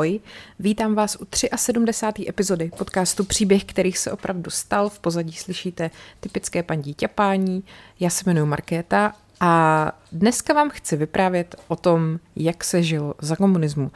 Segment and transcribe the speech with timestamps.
[0.00, 0.20] Ahoj,
[0.58, 1.26] vítám vás u
[1.56, 2.28] 73.
[2.28, 4.88] epizody podcastu Příběh, kterých se opravdu stal.
[4.88, 7.64] V pozadí slyšíte typické paní ťapání.
[8.00, 13.36] Já se jmenuji Markéta a dneska vám chci vyprávět o tom, jak se žilo za
[13.36, 13.90] komunismu.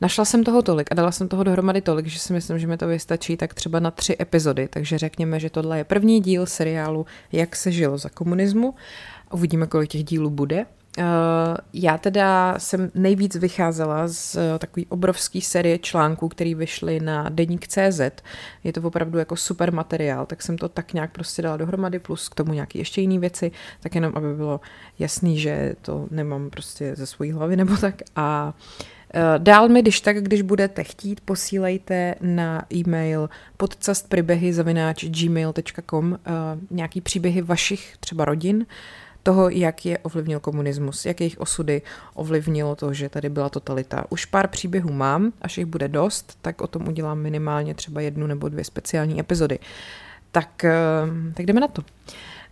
[0.00, 2.76] Našla jsem toho tolik a dala jsem toho dohromady tolik, že si myslím, že mi
[2.76, 7.06] to vystačí tak třeba na tři epizody, takže řekněme, že tohle je první díl seriálu
[7.32, 8.74] Jak se žilo za komunismu.
[9.32, 10.66] Uvidíme, kolik těch dílů bude.
[10.98, 11.04] Uh,
[11.72, 17.66] já teda jsem nejvíc vycházela z uh, takový obrovský série článků, který vyšly na deník
[17.66, 18.00] CZ.
[18.64, 22.28] Je to opravdu jako super materiál, tak jsem to tak nějak prostě dala dohromady, plus
[22.28, 24.60] k tomu nějaké ještě jiné věci, tak jenom, aby bylo
[24.98, 27.94] jasný, že to nemám prostě ze svojí hlavy nebo tak.
[28.16, 28.54] A
[29.14, 36.18] uh, Dál mi, když tak, když budete chtít, posílejte na e-mail podcastpribehy zavináč gmail.com
[36.70, 38.66] nějaký příběhy vašich třeba rodin,
[39.24, 41.82] toho, jak je ovlivnil komunismus, jak jejich osudy
[42.14, 44.04] ovlivnilo to, že tady byla totalita.
[44.10, 48.26] Už pár příběhů mám, až jich bude dost, tak o tom udělám minimálně třeba jednu
[48.26, 49.58] nebo dvě speciální epizody.
[50.32, 50.72] Tak, eh,
[51.34, 51.82] tak jdeme na to.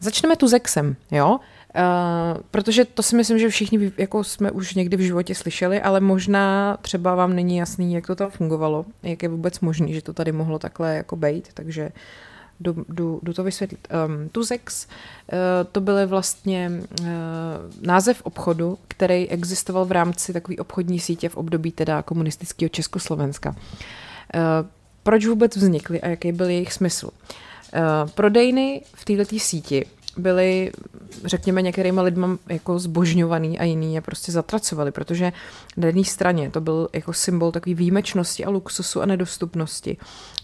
[0.00, 1.40] Začneme tu Zexem, jo?
[1.76, 6.00] Uh, protože to si myslím, že všichni jako jsme už někdy v životě slyšeli, ale
[6.00, 10.12] možná třeba vám není jasný, jak to tam fungovalo, jak je vůbec možný, že to
[10.12, 11.90] tady mohlo takhle jako bejt, takže
[12.62, 12.84] jdu,
[13.22, 13.88] jdu, to vysvětlit.
[14.06, 15.38] Um, Tuzex uh,
[15.72, 17.06] to byl vlastně uh,
[17.80, 23.50] název obchodu, který existoval v rámci takové obchodní sítě v období teda komunistického Československa.
[23.50, 23.56] Uh,
[25.02, 27.06] proč vůbec vznikly a jaký byl jejich smysl?
[27.06, 30.72] Uh, prodejny v této síti byli,
[31.24, 35.32] řekněme, některýma lidma jako zbožňovaný a jiný je prostě zatracovali, protože
[35.76, 39.96] na jedné straně to byl jako symbol takové výjimečnosti a luxusu a nedostupnosti.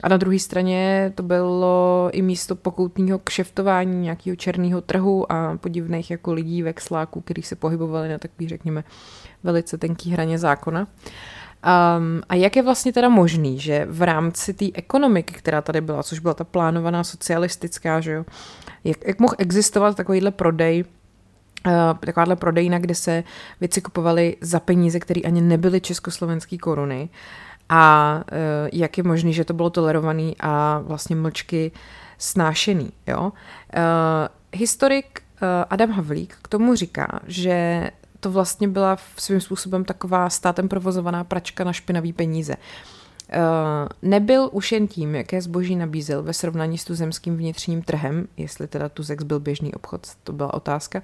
[0.03, 6.11] A na druhé straně to bylo i místo pokoutního kšeftování nějakého černého trhu a podivných
[6.11, 8.85] jako lidí vexláků, kteří se pohybovali na takový, řekněme,
[9.43, 10.89] velice tenký hraně zákona.
[11.59, 16.03] Um, a jak je vlastně teda možný, že v rámci té ekonomiky, která tady byla,
[16.03, 18.25] což byla ta plánovaná socialistická, že jo,
[18.85, 20.85] jak, jak mohl existovat takovýhle prodej,
[21.67, 23.25] uh, takováhle prodejna, kde se
[23.61, 27.09] věci kupovaly za peníze, které ani nebyly československé koruny
[27.69, 31.73] a uh, jak je možný, že to bylo tolerovaný a vlastně mlčky
[32.19, 32.93] snášený.
[33.07, 33.21] Jo?
[33.21, 33.31] Uh,
[34.53, 35.23] historik
[35.71, 37.91] Adam Havlík k tomu říká, že
[38.21, 42.57] to vlastně byla svým způsobem taková státem provozovaná pračka na špinavý peníze.
[43.29, 48.67] Uh, nebyl už jen tím, jaké zboží nabízel ve srovnání s tuzemským vnitřním trhem, jestli
[48.67, 51.03] teda Tuzex byl běžný obchod, to byla otázka,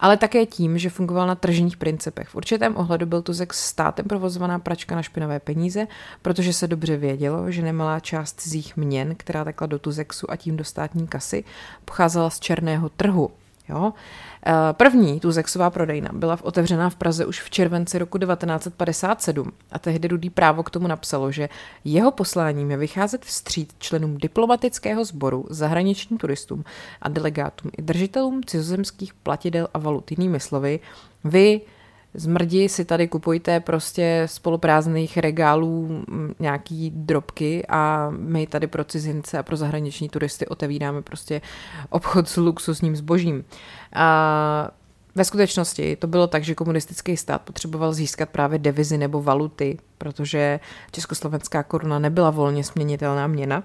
[0.00, 2.28] ale také tím, že fungoval na tržních principech.
[2.28, 5.86] V určitém ohledu byl Tuzex státem provozovaná pračka na špinavé peníze,
[6.22, 10.56] protože se dobře vědělo, že nemalá část cizích měn, která tekla do Tuzexu a tím
[10.56, 11.44] do státní kasy,
[11.84, 13.30] pocházela z černého trhu.
[13.68, 13.92] Jo?
[14.46, 20.08] Eh, první Tuzexová prodejna byla otevřená v Praze už v červenci roku 1957 a tehdy
[20.08, 21.48] Rudý právo k tomu napsalo, že
[21.84, 26.64] jeho posláním je vycházet vstříc členům diplomatického sboru, zahraničním turistům
[27.02, 30.10] a delegátům i držitelům cizozemských platidel a valut.
[30.10, 30.80] Jinými slovy,
[31.24, 31.60] vy
[32.16, 36.04] zmrdi si tady kupujte prostě spoluprázdných regálů
[36.38, 41.40] nějaký drobky a my tady pro cizince a pro zahraniční turisty otevíráme prostě
[41.90, 43.44] obchod s luxusním zbožím.
[43.92, 44.70] A
[45.14, 50.60] ve skutečnosti to bylo tak, že komunistický stát potřeboval získat právě devizy nebo valuty, protože
[50.92, 53.62] československá koruna nebyla volně směnitelná měna.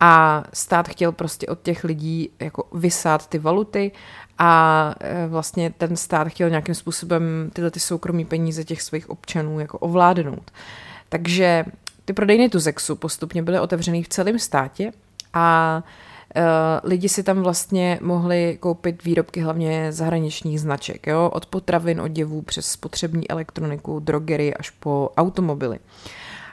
[0.00, 3.92] A stát chtěl prostě od těch lidí jako vysát ty valuty
[4.38, 9.60] a e, vlastně ten stát chtěl nějakým způsobem tyhle ty soukromí peníze těch svých občanů
[9.60, 10.50] jako ovládnout.
[11.08, 11.64] Takže
[12.04, 14.92] ty prodejny Tuzexu postupně byly otevřený v celém státě
[15.34, 15.82] a
[16.36, 21.30] Uh, lidi si tam vlastně mohli koupit výrobky hlavně zahraničních značek, jo?
[21.32, 25.78] od potravin, oděvů přes spotřební elektroniku, drogery až po automobily.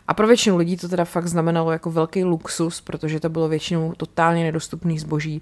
[0.08, 3.94] A pro většinu lidí to teda fakt znamenalo jako velký luxus, protože to bylo většinou
[3.98, 5.42] totálně nedostupný zboží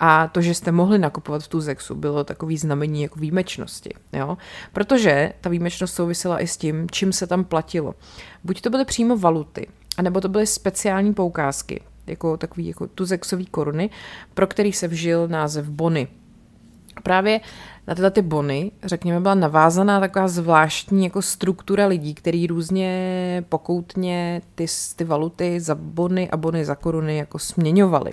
[0.00, 3.90] a to, že jste mohli nakupovat v tu Zexu, bylo takový znamení jako výjimečnosti.
[4.12, 4.38] Jo?
[4.72, 7.94] Protože ta výjimečnost souvisela i s tím, čím se tam platilo.
[8.44, 9.66] Buď to byly přímo valuty,
[9.96, 13.90] anebo to byly speciální poukázky, jako takový jako tuzexový koruny,
[14.34, 16.08] pro který se vžil název bony.
[17.02, 17.40] Právě
[17.86, 24.42] na tyhle ty bony, řekněme, byla navázaná taková zvláštní jako struktura lidí, který různě pokoutně
[24.54, 28.12] ty, ty valuty za bony a bony za koruny jako směňovali.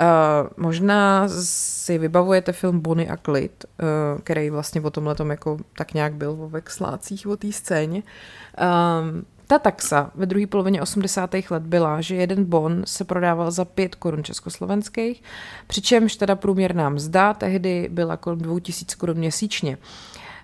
[0.00, 5.94] Uh, možná si vybavujete film Bonnie a Clyde, uh, který vlastně o tomhle jako tak
[5.94, 8.02] nějak byl o vexlácích o té scéně.
[8.02, 11.30] Um, ta taxa ve druhé polovině 80.
[11.50, 15.22] let byla, že jeden bon se prodával za 5 korun československých,
[15.66, 19.78] přičemž teda průměrná mzda tehdy byla kolem 2000 korun měsíčně.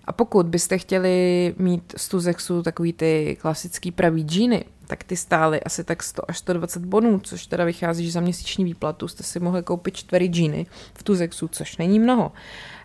[0.04, 5.60] A pokud byste chtěli mít z Tuzexu takový ty klasický pravý džíny, tak ty stály
[5.62, 9.40] asi tak 100 až 120 bonů, což teda vychází, že za měsíční výplatu jste si
[9.40, 12.32] mohli koupit čtvery džíny v Tuzexu, což není mnoho.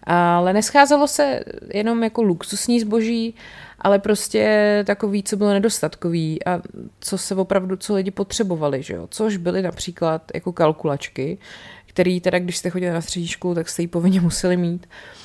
[0.04, 1.40] Ale nescházelo se
[1.74, 3.36] jenom jako luxusní zboží,
[3.80, 6.62] ale prostě takový, co bylo nedostatkový a
[7.00, 9.08] co se opravdu, co lidi potřebovali, že jo?
[9.12, 11.38] což byly například jako kalkulačky,
[11.86, 14.86] který teda, když jste chodili na střední školu, tak jste ji povinně museli mít.
[14.86, 15.25] Uh,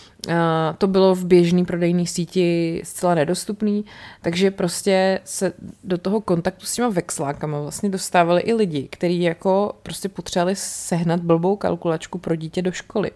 [0.78, 3.84] to bylo v běžné prodejní síti zcela nedostupný,
[4.22, 5.52] takže prostě se
[5.84, 11.20] do toho kontaktu s těma vexlákama vlastně dostávali i lidi, kteří jako prostě potřebovali sehnat
[11.20, 13.10] blbou kalkulačku pro dítě do školy.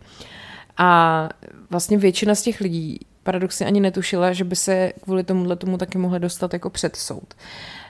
[0.77, 1.29] A
[1.71, 5.99] vlastně většina z těch lidí paradoxně ani netušila, že by se kvůli tomuhle tomu taky
[5.99, 7.35] mohli dostat jako před soud.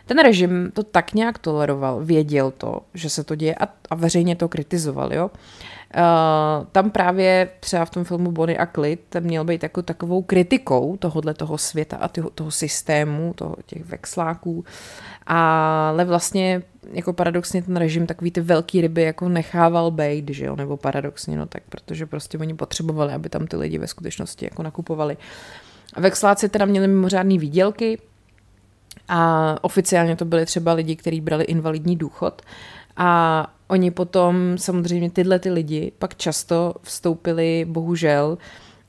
[0.06, 4.36] Ten režim to tak nějak toleroval, věděl to, že se to děje a, a veřejně
[4.36, 5.24] to kritizoval, jo.
[5.26, 5.30] Uh,
[6.72, 11.34] tam právě třeba v tom filmu Bonnie a Clyde měl být jako takovou kritikou tohohle
[11.34, 14.64] toho světa a toho, toho systému, toho, těch vexláků,
[15.26, 16.62] ale vlastně
[16.92, 21.36] jako paradoxně ten režim takový ty velký ryby jako nechával bejt, že jo, nebo paradoxně,
[21.36, 25.16] no tak protože prostě oni potřebovali, aby tam ty lidi ve skutečnosti jako nakupovali.
[25.96, 27.98] Vexláci teda měli mimořádný výdělky,
[29.08, 32.42] a oficiálně to byly třeba lidi, kteří brali invalidní důchod.
[32.96, 38.38] A oni potom, samozřejmě tyhle ty lidi, pak často vstoupili, bohužel,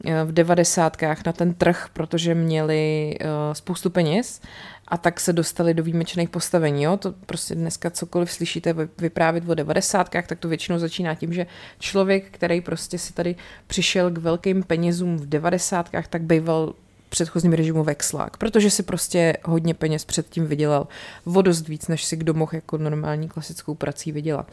[0.06, 4.42] eh, v devadesátkách na ten trh, protože měli uh, spoustu peněz
[4.88, 6.84] a tak se dostali do výjimečných postavení.
[6.84, 6.98] Jo?
[6.98, 11.46] To prostě dneska cokoliv slyšíte vyprávět o devadesátkách, tak to většinou začíná tím, že
[11.80, 13.36] člověk, který prostě si tady
[13.68, 16.74] přišel k velkým penězům v devadesátkách, tak býval
[17.16, 20.88] předchozím režimu vexlák, protože si prostě hodně peněz předtím vydělal
[21.26, 24.52] vodost víc, než si kdo mohl jako normální klasickou prací vydělat.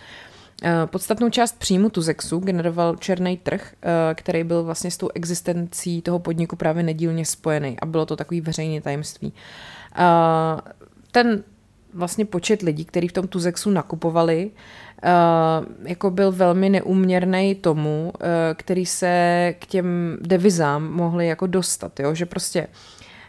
[0.63, 6.03] Eh, podstatnou část příjmu Tuzexu generoval černý trh, eh, který byl vlastně s tou existencí
[6.03, 9.33] toho podniku právě nedílně spojený a bylo to takový veřejný tajemství.
[9.97, 10.61] Eh,
[11.11, 11.45] ten
[11.95, 14.51] vlastně počet lidí, kteří v tom Tuzexu nakupovali,
[15.05, 22.01] Uh, jako byl velmi neuměrný tomu, uh, který se k těm devizám mohli jako dostat,
[22.01, 22.15] jo?
[22.15, 22.67] že prostě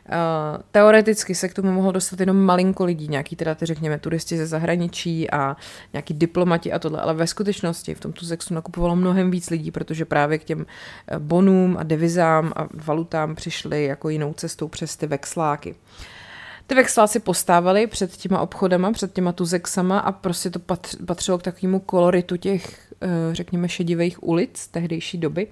[0.10, 4.38] Uh, teoreticky se k tomu mohlo dostat jenom malinko lidí, nějaký teda ty řekněme turisti
[4.38, 5.58] ze zahraničí a
[5.94, 10.06] nějaký diplomati a tohle, ale ve skutečnosti v tom Tuzexu nakupovalo mnohem víc lidí, protože
[10.06, 10.66] právě k těm
[11.20, 15.72] bonům a devizám a valutám přišli jako jinou cestou přes ty vexláky.
[15.72, 15.78] Uh,
[16.68, 20.60] ty vexláci postávali před těma obchodama, před těma tuzexama a prostě to
[21.06, 25.48] patřilo k takovému koloritu těch, eh, řekněme, šedivých ulic tehdejší doby.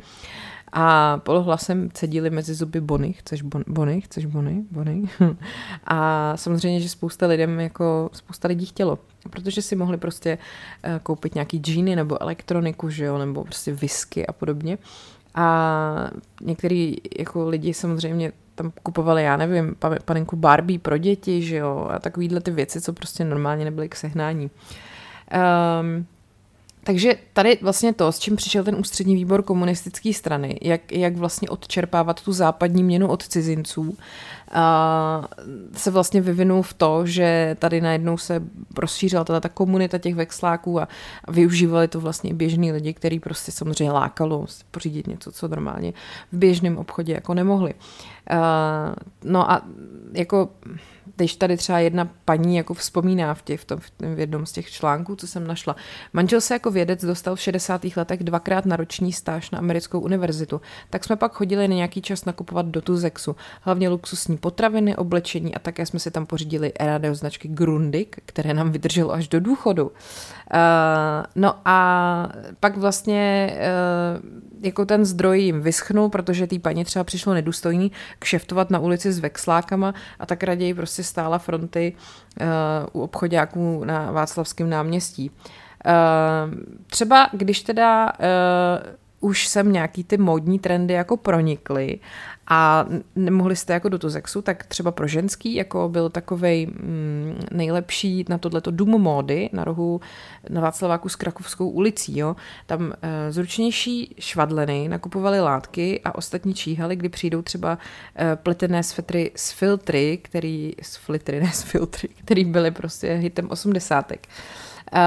[0.73, 5.03] A polohlasem cedili mezi zuby Bony, chceš bon, Bony, chceš Bony, Bony.
[5.85, 8.99] A samozřejmě, že spousta lidem, jako spousta lidí chtělo,
[9.29, 10.37] protože si mohli prostě
[10.83, 14.77] eh, koupit nějaký džíny nebo elektroniku, že jo, nebo prostě whisky a podobně.
[15.35, 16.11] A
[16.41, 18.31] některý jako lidi samozřejmě
[18.61, 19.75] tam kupovali, já nevím,
[20.05, 23.95] panenku Barbie pro děti, že jo, a takovýhle ty věci, co prostě normálně nebyly k
[23.95, 24.49] sehnání.
[25.81, 26.05] Um,
[26.83, 31.49] takže tady vlastně to, s čím přišel ten ústřední výbor komunistické strany, jak, jak vlastně
[31.49, 33.97] odčerpávat tu západní měnu od cizinců,
[34.51, 35.27] a
[35.73, 38.43] se vlastně vyvinul v to, že tady najednou se
[38.77, 40.87] rozšířila ta komunita těch vexláků a,
[41.25, 45.93] a využívali to vlastně běžní lidi, který prostě samozřejmě lákalo pořídit něco, co normálně
[46.31, 47.73] v běžném obchodě jako nemohli.
[47.73, 48.39] Uh,
[49.23, 49.61] no a
[50.13, 50.49] jako
[51.21, 54.71] když tady třeba jedna paní jako vzpomíná v, tě, v, tom, v jednom z těch
[54.71, 55.75] článků, co jsem našla.
[56.13, 57.81] Manžel se jako vědec dostal v 60.
[57.95, 60.61] letech dvakrát na roční stáž na americkou univerzitu.
[60.89, 63.35] Tak jsme pak chodili na nějaký čas nakupovat do Tuzexu.
[63.61, 68.71] Hlavně luxusní potraviny, oblečení a také jsme si tam pořídili radio značky Grundig, které nám
[68.71, 69.85] vydrželo až do důchodu.
[69.85, 69.91] Uh,
[71.35, 73.53] no a pak vlastně
[74.23, 79.13] uh, jako ten zdroj jim vyschnul, protože té paní třeba přišlo nedůstojný kšeftovat na ulici
[79.13, 81.93] s vexlákama a tak raději prostě stála fronty
[82.41, 85.31] uh, u obchodáků na Václavském náměstí.
[85.85, 86.53] Uh,
[86.87, 91.99] třeba když teda uh, už sem nějaký ty módní trendy jako pronikly
[92.47, 92.85] a
[93.15, 98.37] nemohli jste jako do Tuzexu, tak třeba pro ženský jako byl takovej mm, nejlepší na
[98.37, 100.01] tohleto dům módy na rohu
[100.49, 102.17] na Václaváku s Krakovskou ulicí.
[102.17, 102.35] Jo.
[102.65, 107.77] Tam e, zručnější švadleny nakupovali látky a ostatní číhali, kdy přijdou třeba
[108.15, 113.49] e, pletené svetry s filtry, který, s filtry, ne s filtry, který byly prostě hitem
[113.49, 114.27] osmdesátek.
[114.93, 114.99] Uh,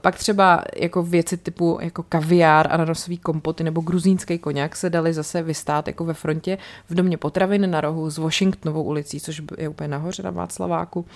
[0.00, 5.42] pak třeba jako věci typu jako kaviár, ananasový kompoty nebo gruzínský koněk se dali zase
[5.42, 6.58] vystát jako ve frontě
[6.88, 11.00] v domě potravin na rohu s Washingtonovou ulicí, což je úplně nahoře na Václaváku.
[11.00, 11.06] Uh,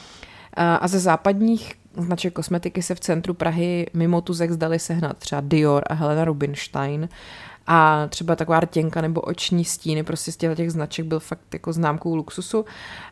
[0.56, 5.82] a ze západních značek kosmetiky se v centru Prahy mimo Tuzek zdali sehnat třeba Dior
[5.86, 7.08] a Helena Rubinstein.
[7.66, 12.16] A třeba taková rtěnka nebo oční stíny, prostě z těch značek byl fakt jako známkou
[12.16, 12.64] luxusu.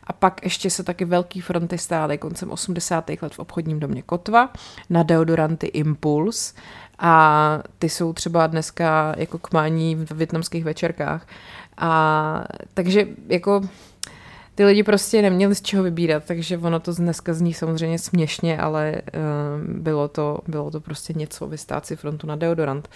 [0.03, 3.09] A pak ještě se taky velký fronty stály koncem 80.
[3.21, 4.49] let v obchodním domě Kotva
[4.89, 6.53] na deodoranty Impuls
[6.99, 11.27] a ty jsou třeba dneska jako k mání v větnamských večerkách.
[11.77, 12.43] A
[12.73, 13.61] takže jako
[14.55, 19.01] ty lidi prostě neměli z čeho vybírat, takže ono to dneska zní samozřejmě směšně, ale
[19.15, 22.89] uh, bylo, to, bylo to prostě něco, vystát si frontu na deodorant.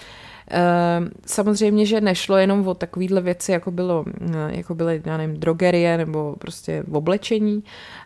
[0.51, 5.39] Uh, samozřejmě, že nešlo jenom o takovýhle věci, jako, bylo, uh, jako byly, já nevím,
[5.39, 7.63] drogerie nebo prostě oblečení,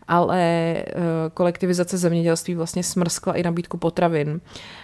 [0.07, 1.01] ale uh,
[1.33, 4.41] kolektivizace zemědělství vlastně smrskla i nabídku potravin.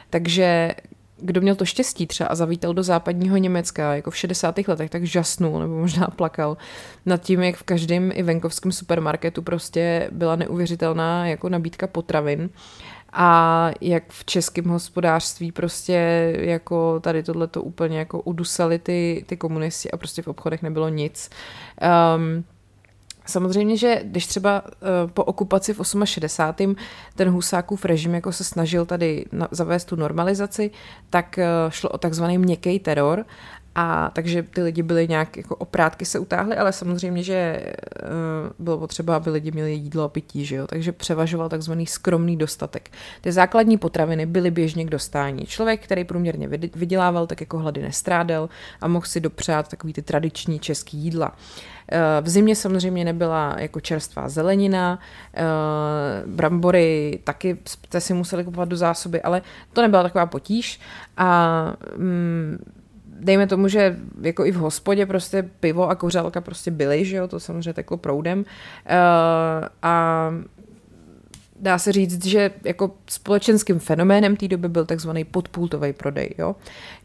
[0.09, 0.75] Takže
[1.19, 4.57] kdo měl to štěstí třeba a zavítal do západního Německa, jako v 60.
[4.67, 6.57] letech, tak žasnul nebo možná plakal
[7.05, 12.49] nad tím, jak v každém i venkovském supermarketu prostě byla neuvěřitelná jako nabídka potravin
[13.13, 19.37] a jak v českém hospodářství prostě jako tady tohle to úplně jako udusali ty, ty
[19.37, 21.29] komunisti a prostě v obchodech nebylo nic.
[22.15, 22.43] Um,
[23.27, 26.75] Samozřejmě, že když třeba uh, po okupaci v 68.
[27.15, 30.71] ten Husákův režim jako se snažil tady zavést tu normalizaci,
[31.09, 33.25] tak uh, šlo o takzvaný měkký teror
[33.79, 37.61] a takže ty lidi byli nějak jako oprátky se utáhly, ale samozřejmě, že
[38.03, 38.09] uh,
[38.59, 40.67] bylo potřeba, aby lidi měli jídlo a pití, že jo?
[40.67, 42.91] takže převažoval takzvaný skromný dostatek.
[43.21, 45.45] Ty základní potraviny byly běžně k dostání.
[45.45, 48.49] Člověk, který průměrně vydělával, tak jako hlady nestrádel
[48.81, 51.29] a mohl si dopřát takový ty tradiční český jídla.
[51.29, 54.99] Uh, v zimě samozřejmě nebyla jako čerstvá zelenina,
[55.37, 59.41] uh, brambory taky jste si museli kupovat do zásoby, ale
[59.73, 60.79] to nebyla taková potíž
[61.17, 62.57] a um,
[63.19, 67.27] dejme tomu, že jako i v hospodě prostě pivo a kořálka prostě byly, že jo,
[67.27, 68.39] to samozřejmě teklo proudem.
[68.39, 68.45] Uh,
[69.81, 70.29] a
[71.59, 76.29] dá se říct, že jako společenským fenoménem té doby byl takzvaný podpultový prodej.
[76.37, 76.55] Jo?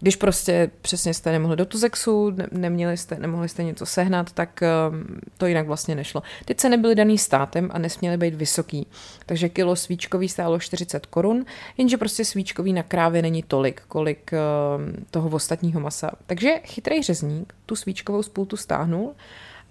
[0.00, 4.60] Když prostě přesně jste nemohli do Tuzexu, ne, neměli jste, nemohli jste něco sehnat, tak
[4.90, 6.22] um, to jinak vlastně nešlo.
[6.44, 8.86] Ty ceny byly daný státem a nesměly být vysoký.
[9.26, 11.44] Takže kilo svíčkový stálo 40 korun,
[11.78, 16.10] jenže prostě svíčkový na krávě není tolik, kolik um, toho ostatního masa.
[16.26, 19.14] Takže chytrý řezník tu svíčkovou spultu stáhnul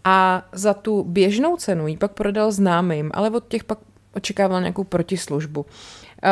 [0.04, 3.78] a za tu běžnou cenu ji pak prodal známým, ale od těch pak
[4.16, 5.62] očekával nějakou protislužbu.
[5.62, 6.30] Uh,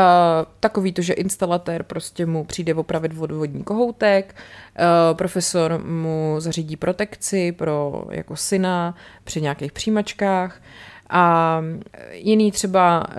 [0.59, 7.51] takový to, že instalatér prostě mu přijde opravit vodovodní kohoutek, uh, profesor mu zařídí protekci
[7.51, 10.61] pro jako syna při nějakých přijímačkách
[11.09, 11.61] a
[12.11, 13.15] jiný třeba uh,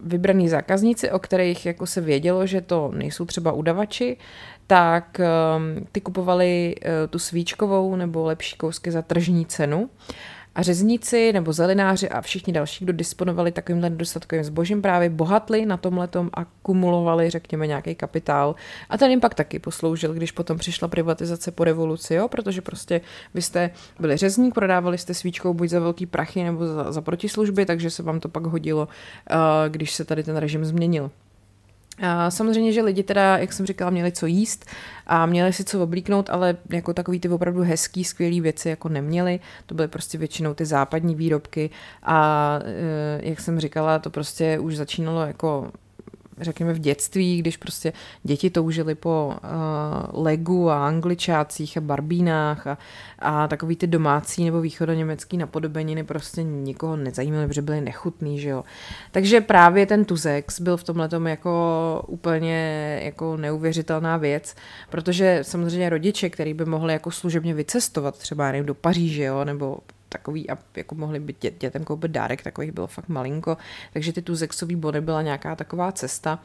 [0.00, 4.16] vybraný zákazníci, o kterých jako se vědělo, že to nejsou třeba udavači,
[4.66, 5.20] tak
[5.92, 6.74] ty kupovali
[7.10, 9.90] tu svíčkovou nebo lepší kousky za tržní cenu.
[10.54, 15.76] A řezníci nebo zelináři a všichni další, kdo disponovali takovýmhle nedostatkovým zbožím, právě bohatli na
[15.76, 18.54] tomhletom a kumulovali, řekněme, nějaký kapitál.
[18.90, 22.28] A ten jim pak taky posloužil, když potom přišla privatizace po revoluci, jo?
[22.28, 23.00] protože prostě
[23.34, 27.66] vy jste byli řezník, prodávali jste svíčkou buď za velký prachy nebo za, za protislužby,
[27.66, 28.88] takže se vám to pak hodilo,
[29.30, 29.36] uh,
[29.68, 31.10] když se tady ten režim změnil.
[32.28, 34.66] Samozřejmě, že lidi teda, jak jsem říkala, měli co jíst
[35.06, 39.40] a měli si co oblíknout, ale jako takový ty opravdu hezký, skvělý věci jako neměli.
[39.66, 41.70] To byly prostě většinou ty západní výrobky
[42.02, 45.72] a e, jak jsem říkala, to prostě už začínalo jako
[46.44, 52.78] řekněme v dětství, když prostě děti toužily po uh, legu a angličácích a barbínách a,
[53.18, 58.64] a takový ty domácí nebo východoněmecký napodobeniny prostě nikoho nezajímaly, protože byly nechutný, že jo.
[59.10, 64.54] Takže právě ten Tuzex byl v tomhle jako úplně jako neuvěřitelná věc,
[64.90, 69.78] protože samozřejmě rodiče, který by mohli jako služebně vycestovat třeba nevím, do Paříže, jo, nebo
[70.12, 73.56] takový a jako mohli by dě, dětem koupit dárek, takových bylo fakt malinko,
[73.92, 76.38] takže ty tu zexový body byla nějaká taková cesta.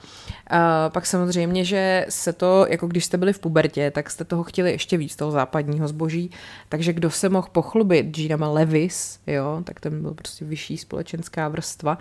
[0.51, 0.57] Uh,
[0.89, 4.71] pak samozřejmě, že se to, jako když jste byli v pubertě, tak jste toho chtěli
[4.71, 6.31] ještě víc, toho západního zboží,
[6.69, 11.97] takže kdo se mohl pochlubit Jeanama Levis, jo, tak ten byl prostě vyšší společenská vrstva.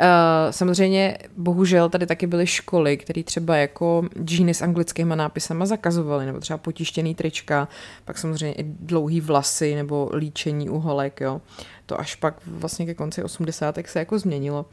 [0.00, 0.06] Uh,
[0.50, 6.40] samozřejmě, bohužel tady taky byly školy, které třeba jako džíny s anglickýma nápisama zakazovaly, nebo
[6.40, 7.68] třeba potištěný trička,
[8.04, 11.40] pak samozřejmě i dlouhý vlasy nebo líčení uholek, válek, jo.
[11.90, 13.78] To až pak vlastně ke konci 80.
[13.86, 14.66] se jako změnilo.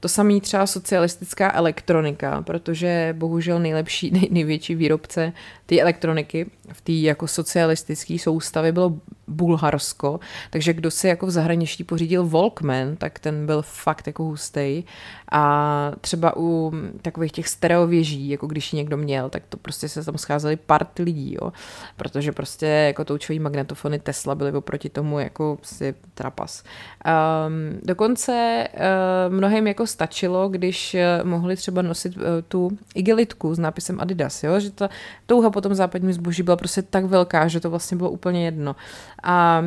[0.00, 5.32] To samý třeba socialistická elektronika, protože bohužel nejlepší, nej, největší výrobce
[5.66, 11.84] té elektroniky v té jako socialistické soustavě bylo Bulharsko, takže kdo si jako v zahraničí
[11.84, 14.84] pořídil Walkman, tak ten byl fakt jako hustý
[15.32, 20.04] a třeba u takových těch stereověží, jako když ji někdo měl, tak to prostě se
[20.04, 21.52] tam scházeli party lidí, jo,
[21.96, 26.61] protože prostě jako toučový magnetofony Tesla byly oproti tomu jako si trapas.
[27.02, 33.58] Um, dokonce uh, mnohým jako stačilo, když eh, mohli třeba nosit eh, tu igelitku s
[33.58, 34.60] nápisem Adidas, jo?
[34.60, 34.88] že ta
[35.26, 38.76] touha po tom západním zboží byla prostě tak velká, že to vlastně bylo úplně jedno.
[39.22, 39.62] A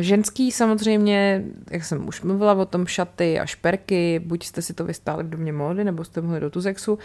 [0.00, 4.84] ženský samozřejmě, jak jsem už mluvila o tom, šaty a šperky, buď jste si to
[4.84, 6.98] vystáli v domě módy, nebo jste mohli do Tuzexu, uh,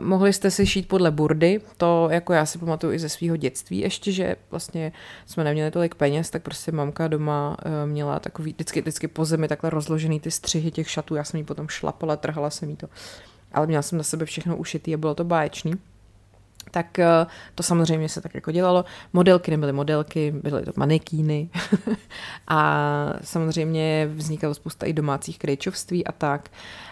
[0.00, 3.78] mohli jste si šít podle burdy, to jako já si pamatuju i ze svého dětství
[3.78, 4.92] ještě, že vlastně
[5.26, 9.48] jsme neměli tolik peněz, tak prostě mamka doma uh, měla takový, vždycky, vždycky po zemi
[9.48, 12.88] takhle rozložený ty střihy těch šatů, já jsem jí potom šlapala, trhala jsem jí to.
[13.52, 15.74] Ale měla jsem na sebe všechno ušitý a bylo to báječný
[16.70, 18.84] tak eh, to samozřejmě se tak jako dělalo.
[19.12, 21.50] Modelky nebyly modelky, byly to manekíny
[22.48, 26.48] a samozřejmě vznikalo spousta i domácích krejčovství a tak.
[26.48, 26.87] Uh,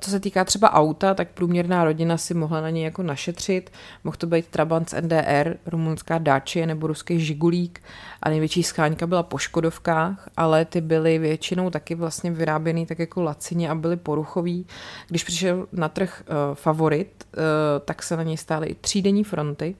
[0.00, 3.72] co se týká třeba auta, tak průměrná rodina si mohla na ně jako našetřit.
[4.04, 7.82] Mohl to být Trabant z NDR, rumunská Dacia nebo ruský Žigulík
[8.22, 13.22] a největší scháňka byla po Škodovkách, ale ty byly většinou taky vlastně vyráběný tak jako
[13.22, 14.66] lacině a byly poruchový.
[15.08, 17.42] Když přišel na trh uh, favorit, uh,
[17.84, 19.76] tak se na něj stály i třídenní fronty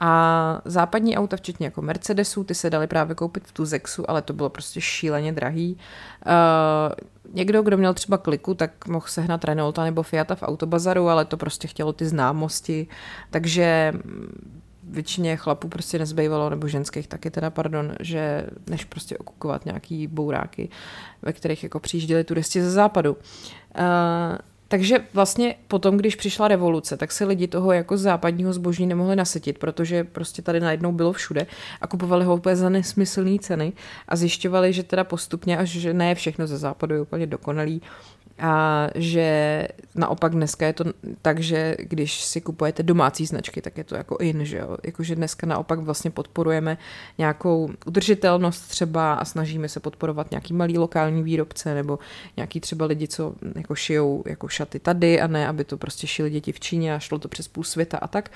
[0.00, 4.32] a západní auta, včetně jako Mercedesů, ty se daly právě koupit v Tuzexu, ale to
[4.32, 5.78] bylo prostě šíleně drahý.
[6.26, 11.24] Uh, někdo, kdo měl třeba kliku, tak mohl sehnat Renaulta nebo Fiata v autobazaru, ale
[11.24, 12.86] to prostě chtělo ty známosti,
[13.30, 13.92] takže
[14.82, 20.68] většině chlapů prostě nezbývalo, nebo ženských taky teda, pardon, že než prostě okukovat nějaký bouráky,
[21.22, 23.12] ve kterých jako přijížděli turisti ze západu.
[23.12, 24.36] Uh,
[24.68, 29.58] takže vlastně potom, když přišla revoluce, tak se lidi toho jako západního zboží nemohli nasytit,
[29.58, 31.46] protože prostě tady najednou bylo všude
[31.80, 33.72] a kupovali ho úplně za nesmyslné ceny
[34.08, 37.82] a zjišťovali, že teda postupně, až že ne všechno ze západu je úplně dokonalý,
[38.38, 40.84] a že naopak dneska je to
[41.22, 44.76] tak, že když si kupujete domácí značky, tak je to jako in, že jo?
[44.84, 46.78] Jakože dneska naopak vlastně podporujeme
[47.18, 51.98] nějakou udržitelnost třeba a snažíme se podporovat nějaký malý lokální výrobce nebo
[52.36, 56.30] nějaký třeba lidi, co jako šijou jako šaty tady a ne, aby to prostě šili
[56.30, 58.30] děti v Číně a šlo to přes půl světa a tak.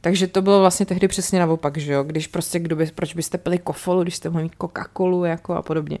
[0.00, 2.02] Takže to bylo vlastně tehdy přesně naopak, že jo?
[2.02, 5.62] Když prostě kdo by, proč byste pili kofolu, když jste mohli mít Coca-Colu jako a
[5.62, 5.98] podobně.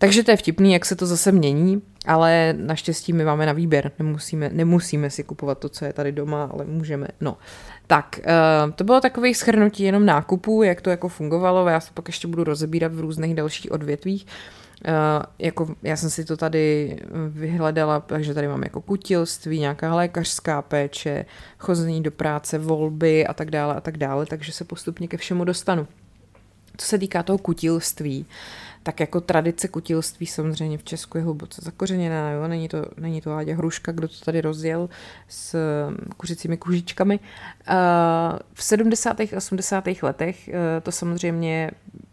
[0.00, 3.92] Takže to je vtipný, jak se to zase mění, ale naštěstí my máme na výběr.
[3.98, 7.08] Nemusíme, nemusíme si kupovat to, co je tady doma, ale můžeme.
[7.20, 7.36] No,
[7.86, 8.20] tak,
[8.66, 11.68] uh, to bylo takové schrnutí jenom nákupů, jak to jako fungovalo.
[11.68, 14.26] Já se pak ještě budu rozebírat v různých dalších odvětvích.
[14.88, 16.96] Uh, jako já jsem si to tady
[17.28, 21.24] vyhledala, takže tady mám jako kutilství, nějaká lékařská péče,
[21.58, 25.44] chození do práce, volby a tak dále a tak dále, takže se postupně ke všemu
[25.44, 25.86] dostanu.
[26.76, 28.26] Co se týká toho kutilství,
[28.82, 32.48] tak jako tradice kutilství samozřejmě v Česku je hluboce zakořeněná, jo?
[32.48, 34.88] Není, to, není to Áďa Hruška, kdo to tady rozjel
[35.28, 35.54] s
[35.88, 37.18] um, kuřicími kůžičkami.
[37.18, 37.74] Uh,
[38.54, 39.20] v 70.
[39.20, 39.84] a 80.
[40.02, 41.70] letech uh, to samozřejmě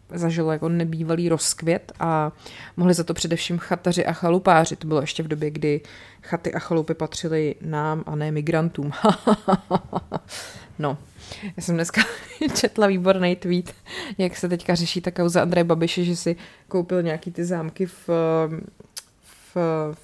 [0.10, 2.32] zažilo jako nebývalý rozkvět a
[2.77, 4.75] mohli za to především chataři a chalupáři.
[4.75, 5.82] To bylo ještě v době, kdy
[6.23, 8.91] chaty a chalupy patřily nám a ne migrantům.
[10.80, 10.97] no,
[11.44, 12.02] já jsem dneska
[12.56, 13.74] četla výborný tweet,
[14.18, 16.36] jak se teďka řeší ta kauza Andreje Babiše, že si
[16.68, 18.10] koupil nějaký ty zámky v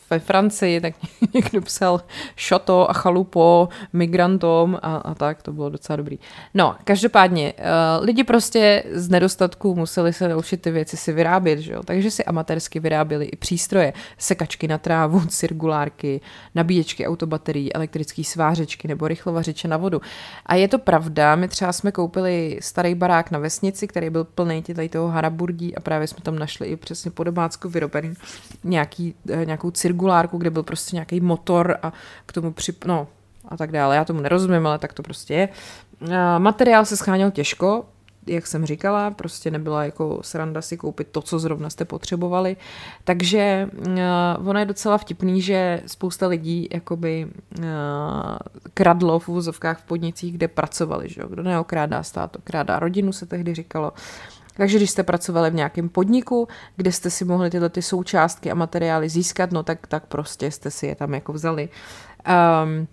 [0.10, 0.94] ve Francii, tak
[1.34, 2.02] někdo psal
[2.36, 6.20] šoto a chalupo migrantům a, a tak, to bylo docela dobrý.
[6.54, 11.74] No, každopádně, uh, lidi prostě z nedostatku museli se naučit ty věci si vyrábět, že
[11.74, 11.84] jo?
[11.84, 16.22] takže si amatérsky vyráběli i přístroje, sekačky na trávu, cirkulárky,
[16.56, 20.02] nabíječky autobaterií, elektrické svářečky nebo rychlovařiče na vodu.
[20.46, 24.62] A je to pravda, my třeba jsme koupili starý barák na vesnici, který byl plný
[24.62, 28.14] tady toho haraburdí a právě jsme tam našli i přesně po domácku vyrobený
[28.64, 31.94] nějaký eh, nějakou cirkulárku, kde byl prostě nějaký motor a
[32.26, 32.86] k tomu přip...
[32.86, 33.08] no,
[33.50, 33.96] a tak dále.
[33.96, 35.50] Já tomu nerozumím, ale tak to prostě je.
[36.38, 37.86] Materiál se scháněl těžko,
[38.28, 42.58] jak jsem říkala, prostě nebyla jako sranda si koupit to, co zrovna jste potřebovali.
[43.04, 47.28] Takže uh, ono je docela vtipný, že spousta lidí jakoby
[47.60, 47.66] uh,
[48.74, 51.28] kradlo v úzovkách v podnicích, kde pracovali, že jo?
[51.28, 53.94] Kdo neokrádá stát, okrádá rodinu, se tehdy říkalo.
[54.54, 58.56] Takže když jste pracovali v nějakém podniku, kde jste si mohli tyhle ty součástky a
[58.56, 61.70] materiály získat, no tak, tak prostě jste si je tam jako vzali.
[62.64, 62.88] Um,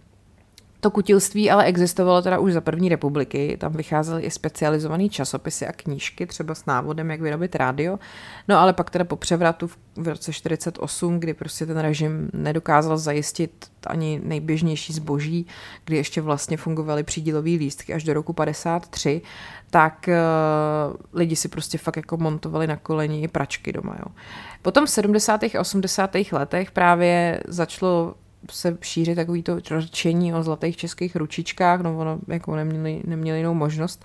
[0.81, 5.73] to kutilství ale existovalo teda už za první republiky, tam vycházely i specializované časopisy a
[5.73, 7.99] knížky, třeba s návodem, jak vyrobit rádio.
[8.49, 12.99] No ale pak teda po převratu v, v roce 48, kdy prostě ten režim nedokázal
[12.99, 15.47] zajistit ani nejběžnější zboží,
[15.85, 19.23] kdy ještě vlastně fungovaly přídílové lístky až do roku 53,
[19.71, 23.97] tak uh, lidi si prostě fakt jako montovali na koleni i pračky doma.
[23.99, 24.15] Jo.
[24.63, 25.43] Potom v 70.
[25.43, 26.17] a 80.
[26.33, 28.15] letech právě začalo
[28.51, 33.55] se šířit takový to řečení o zlatých českých ručičkách, no ono jako neměli, neměli jinou
[33.55, 34.05] možnost.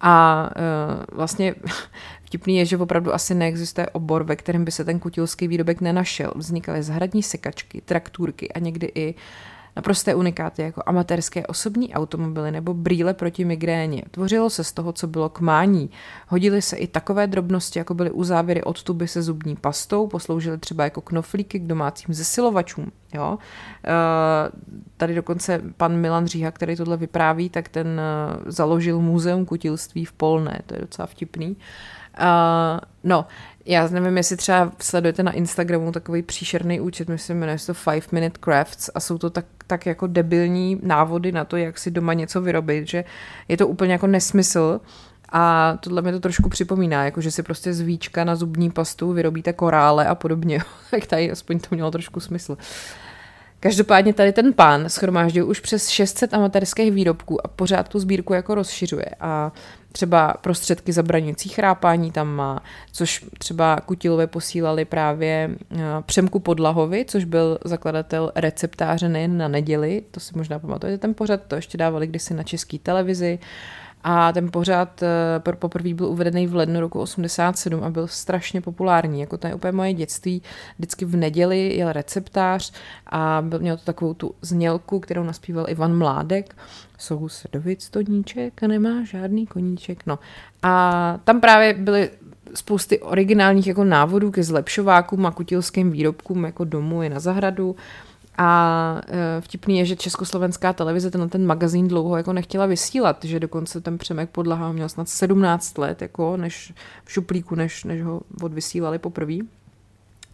[0.00, 1.54] A uh, vlastně
[2.24, 6.32] vtipný je, že opravdu asi neexistuje obor, ve kterém by se ten kutilský výrobek nenašel.
[6.36, 9.14] Vznikaly zahradní sekačky, traktůrky a někdy i
[9.76, 14.02] naprosté unikáty jako amatérské osobní automobily nebo brýle proti migréně.
[14.10, 15.90] Tvořilo se z toho, co bylo k mání.
[16.28, 20.84] Hodily se i takové drobnosti, jako byly uzávěry od tuby se zubní pastou, posloužily třeba
[20.84, 22.92] jako knoflíky k domácím zesilovačům.
[23.14, 23.38] Jo?
[23.84, 23.90] Eh,
[24.96, 30.12] tady dokonce pan Milan Říha, který tohle vypráví, tak ten eh, založil muzeum kutilství v
[30.12, 31.56] Polné, to je docela vtipný.
[33.04, 33.26] No,
[33.66, 38.06] já nevím, jestli třeba sledujete na Instagramu takový příšerný účet, myslím, jmenuje se to Five
[38.12, 42.12] Minute Crafts a jsou to tak, tak jako debilní návody na to, jak si doma
[42.12, 43.04] něco vyrobit, že
[43.48, 44.80] je to úplně jako nesmysl,
[45.36, 49.12] a tohle mi to trošku připomíná, jako že si prostě z víčka na zubní pastu
[49.12, 50.60] vyrobíte korále a podobně.
[50.90, 52.56] tak tady aspoň to mělo trošku smysl.
[53.64, 58.54] Každopádně tady ten pán schromáždil už přes 600 amatérských výrobků a pořád tu sbírku jako
[58.54, 59.06] rozšiřuje.
[59.20, 59.52] A
[59.92, 67.24] třeba prostředky zabraňující chrápání tam má, což třeba Kutilové posílali právě eh, Přemku Podlahovi, což
[67.24, 72.06] byl zakladatel receptáře nejen na neděli, to si možná pamatujete ten pořad, to ještě dávali
[72.06, 73.38] kdysi na české televizi,
[74.04, 79.20] a ten pořád eh, poprvé byl uvedený v lednu roku 87 a byl strašně populární.
[79.20, 80.42] Jako to je úplně moje dětství.
[80.78, 82.72] Vždycky v neděli jel receptář
[83.06, 86.56] a byl, měl to takovou tu znělku, kterou naspíval Ivan Mládek.
[86.98, 90.06] Sousedovic stoníček a nemá žádný koníček.
[90.06, 90.18] No.
[90.62, 92.10] A tam právě byly
[92.54, 97.76] spousty originálních jako návodů ke zlepšovákům a kutilským výrobkům jako domů i na zahradu.
[98.38, 103.40] A e, vtipný je, že československá televize ten, ten magazín dlouho jako nechtěla vysílat, že
[103.40, 106.72] dokonce ten Přemek Podlaha měl snad 17 let jako než
[107.04, 109.36] v šuplíku, než, než ho odvysílali poprvé.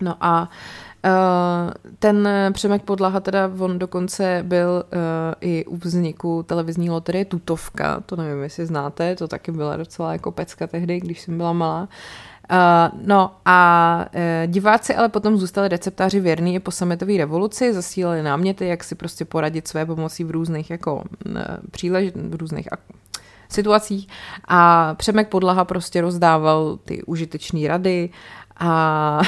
[0.01, 0.51] No a
[1.05, 5.01] Uh, ten Přemek Podlaha teda, on dokonce byl uh,
[5.41, 10.33] i u vzniku televizní loterie Tutovka, to nevím, jestli znáte, to taky byla docela jako
[10.33, 11.89] pecka tehdy, když jsem byla malá.
[12.51, 18.23] Uh, no a uh, diváci ale potom zůstali receptáři věrný i po sametové revoluci, zasílali
[18.23, 21.33] náměty, jak si prostě poradit své pomocí v různých jako uh,
[21.71, 22.95] přílež, v různých ak-
[23.49, 24.09] situacích
[24.49, 28.11] a Přemek Podlaha prostě rozdával ty užitečné rady
[28.57, 29.21] a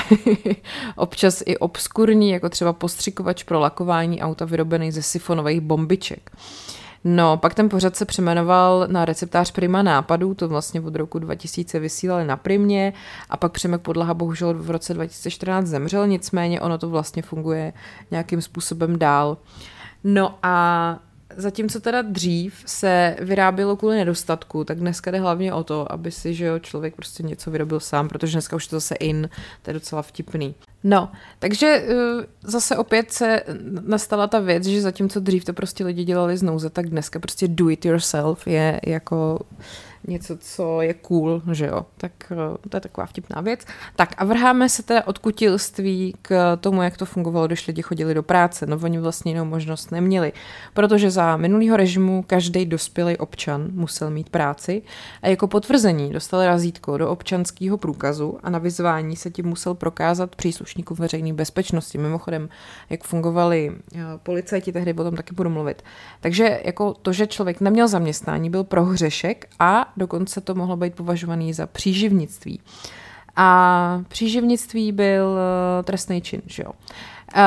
[0.96, 6.30] občas i obskurní, jako třeba postřikovač pro lakování auta vyrobený ze sifonových bombiček.
[6.34, 11.18] Uh, No, pak ten pořad se přemenoval na receptář Prima nápadů, to vlastně od roku
[11.18, 12.92] 2000 vysílali na Primě
[13.30, 17.72] a pak Přemek Podlaha bohužel v roce 2014 zemřel, nicméně ono to vlastně funguje
[18.10, 19.36] nějakým způsobem dál.
[20.04, 20.98] No a
[21.36, 26.34] Zatímco teda dřív se vyrábělo kvůli nedostatku, tak dneska jde hlavně o to, aby si
[26.34, 29.28] že jo, člověk prostě něco vyrobil sám, protože dneska už to zase in,
[29.62, 30.54] to je docela vtipný.
[30.84, 31.94] No, takže eh,
[32.42, 33.42] zase opět se
[33.86, 37.48] nastala ta věc, že zatímco dřív to prostě lidi dělali z nouze, tak dneska prostě
[37.48, 39.40] do it yourself je jako
[40.06, 41.86] něco, co je cool, že jo.
[41.96, 43.60] Tak eh, to je taková vtipná věc.
[43.96, 48.14] Tak a vrháme se teda od kutilství k tomu, jak to fungovalo, když lidi chodili
[48.14, 48.66] do práce.
[48.66, 50.32] No oni vlastně jinou možnost neměli,
[50.74, 54.82] protože za minulýho režimu každý dospělý občan musel mít práci
[55.22, 60.36] a jako potvrzení dostal razítko do občanského průkazu a na vyzvání se tím musel prokázat
[60.36, 61.98] příslušníků veřejné bezpečnosti.
[61.98, 62.48] Mimochodem,
[62.90, 65.82] jak fungovali eh, policajti, tehdy potom taky budu mluvit.
[66.20, 71.52] Takže jako to, že člověk neměl zaměstnání, byl prohřešek a dokonce to mohlo být považovaný
[71.52, 72.60] za příživnictví.
[73.36, 76.72] A příživnictví byl eh, trestný čin, že jo.
[77.36, 77.40] Uh,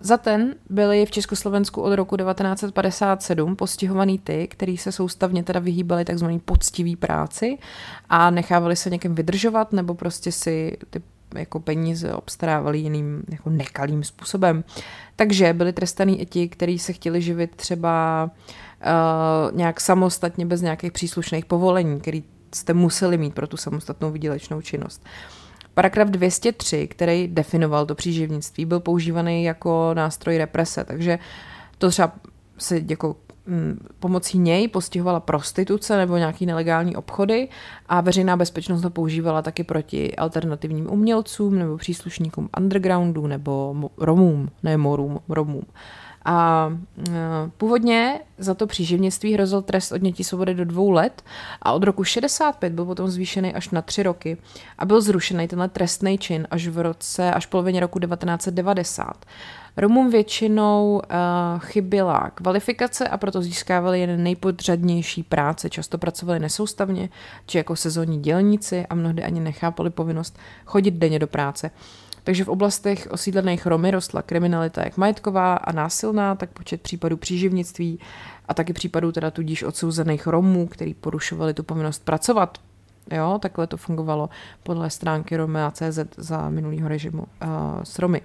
[0.00, 6.04] za ten byli v Československu od roku 1957 postihovaný ty, kteří se soustavně teda vyhýbali
[6.04, 7.58] takzvaný poctivý práci
[8.08, 11.02] a nechávali se někým vydržovat nebo prostě si ty
[11.34, 14.64] jako peníze obstarávali jiným jako nekalým způsobem.
[15.16, 18.30] Takže byli trestaný i ti, kteří se chtěli živit třeba uh,
[18.80, 24.60] uh, nějak samostatně bez nějakých příslušných povolení, který jste museli mít pro tu samostatnou výdělečnou
[24.60, 25.04] činnost.
[25.74, 31.18] Paragraf 203, který definoval to příživnictví, byl používaný jako nástroj represe, takže
[31.78, 32.12] to třeba
[32.58, 37.48] se jako mm, pomocí něj postihovala prostituce nebo nějaký nelegální obchody
[37.88, 44.76] a veřejná bezpečnost ho používala taky proti alternativním umělcům nebo příslušníkům undergroundu nebo Romům, ne
[44.76, 45.64] morům, Romům.
[46.30, 46.70] A
[47.08, 47.12] e,
[47.56, 51.22] původně za to příživnictví hrozil trest odnětí svobody do dvou let
[51.62, 54.36] a od roku 65 byl potom zvýšený až na tři roky
[54.78, 59.24] a byl zrušený tenhle trestný čin až v roce, až v polovině roku 1990.
[59.76, 65.70] Romům většinou uh, chyběla kvalifikace a proto získávali jen nejpodřadnější práce.
[65.70, 67.08] Často pracovali nesoustavně,
[67.46, 71.70] či jako sezónní dělníci a mnohdy ani nechápali povinnost chodit denně do práce.
[72.28, 77.98] Takže v oblastech osídlených Romy rostla kriminalita jak majetková a násilná, tak počet případů příživnictví
[78.48, 82.58] a taky případů teda tudíž odsouzených Romů, který porušovali tu povinnost pracovat.
[83.12, 84.28] Jo, takhle to fungovalo
[84.62, 87.28] podle stránky Romea.cz za minulýho režimu uh,
[87.82, 88.22] s Romy.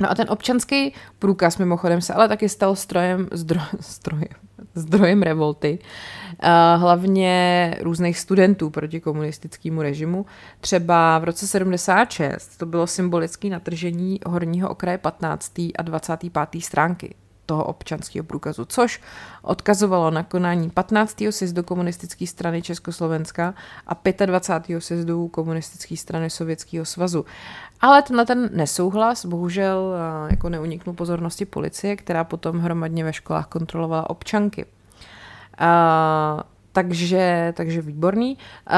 [0.00, 4.28] No a ten občanský průkaz mimochodem se ale taky stal strojem, zdro, strojem,
[4.74, 6.48] zdrojem revolty, uh,
[6.80, 10.26] hlavně různých studentů proti komunistickému režimu.
[10.60, 15.58] Třeba v roce 76 to bylo symbolické natržení horního okraje 15.
[15.58, 16.62] a 25.
[16.62, 17.14] stránky
[17.46, 19.00] toho občanského průkazu, což
[19.42, 21.16] odkazovalo na konání 15.
[21.30, 23.54] sjezdu komunistické strany Československa
[23.86, 24.80] a 25.
[24.80, 27.24] sjezdu komunistické strany Sovětského svazu.
[27.80, 33.46] Ale tenhle ten nesouhlas bohužel eh, jako neuniknul pozornosti policie, která potom hromadně ve školách
[33.46, 34.66] kontrolovala občanky.
[35.58, 38.38] A, eh, takže, takže výborný.
[38.70, 38.74] Eh,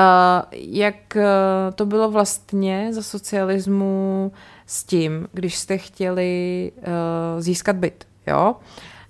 [0.52, 1.16] jak
[1.74, 4.32] to bylo vlastně za socialismu
[4.66, 8.56] s tím, když jste chtěli uh, získat byt, jo?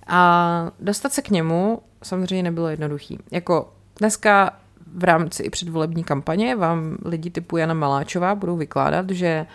[0.07, 3.19] A dostat se k němu samozřejmě nebylo jednoduchý.
[3.31, 4.51] Jako dneska
[4.95, 9.45] v rámci i předvolební kampaně vám lidi typu Jana Maláčová budou vykládat, že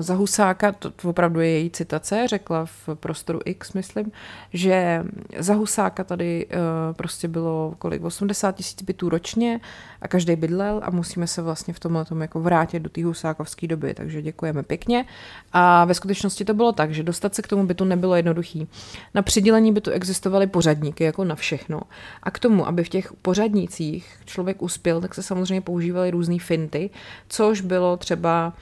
[0.00, 4.12] za Husáka, to, opravdu je její citace, řekla v prostoru X, myslím,
[4.52, 5.04] že
[5.38, 9.60] za Husáka tady uh, prostě bylo kolik, 80 tisíc bytů ročně
[10.02, 13.66] a každý bydlel a musíme se vlastně v tomhle tomu jako vrátit do té husákovské
[13.66, 15.04] doby, takže děkujeme pěkně.
[15.52, 18.68] A ve skutečnosti to bylo tak, že dostat se k tomu bytu nebylo jednoduchý.
[19.14, 21.80] Na přidělení bytu existovaly pořadníky, jako na všechno.
[22.22, 26.90] A k tomu, aby v těch pořadnících člověk uspěl, tak se samozřejmě používaly různé finty,
[27.28, 28.52] což bylo třeba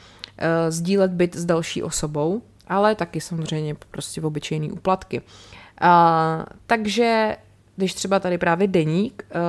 [0.69, 5.23] sdílet byt s další osobou, ale taky samozřejmě prostě v obyčejný úplatky.
[6.67, 7.37] Takže
[7.77, 9.41] když třeba tady právě Deník uh,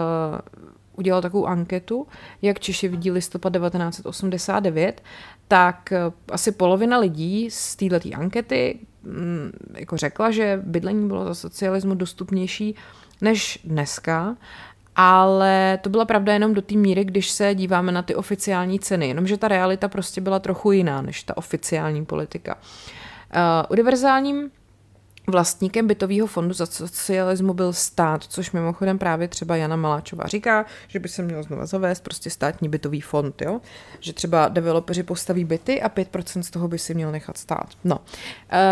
[0.95, 2.07] udělal takovou anketu,
[2.41, 5.03] jak Češi vidí listopad 1989,
[5.47, 11.35] tak uh, asi polovina lidí z této ankety um, jako řekla, že bydlení bylo za
[11.35, 12.75] socialismu dostupnější
[13.21, 14.37] než dneska
[14.99, 19.07] ale to byla pravda jenom do té míry, když se díváme na ty oficiální ceny,
[19.07, 22.55] jenomže ta realita prostě byla trochu jiná než ta oficiální politika.
[22.55, 24.51] Uh, univerzálním
[25.29, 30.99] Vlastníkem bytového fondu za socialismu byl stát, což mimochodem právě třeba Jana Maláčová říká, že
[30.99, 33.61] by se měl znova zavést prostě státní bytový fond, jo?
[33.99, 37.69] že třeba developeři postaví byty a 5% z toho by si měl nechat stát.
[37.83, 38.01] No, uh,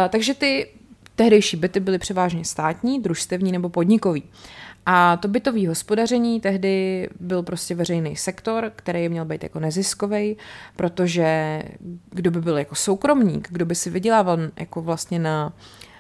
[0.10, 0.68] takže ty
[1.16, 4.24] tehdejší byty byly převážně státní, družstevní nebo podnikový.
[4.86, 10.38] A to bytový hospodaření tehdy byl prostě veřejný sektor, který měl být jako neziskový,
[10.76, 11.62] protože
[12.10, 15.54] kdo by byl jako soukromník, kdo by si vydělával jako vlastně na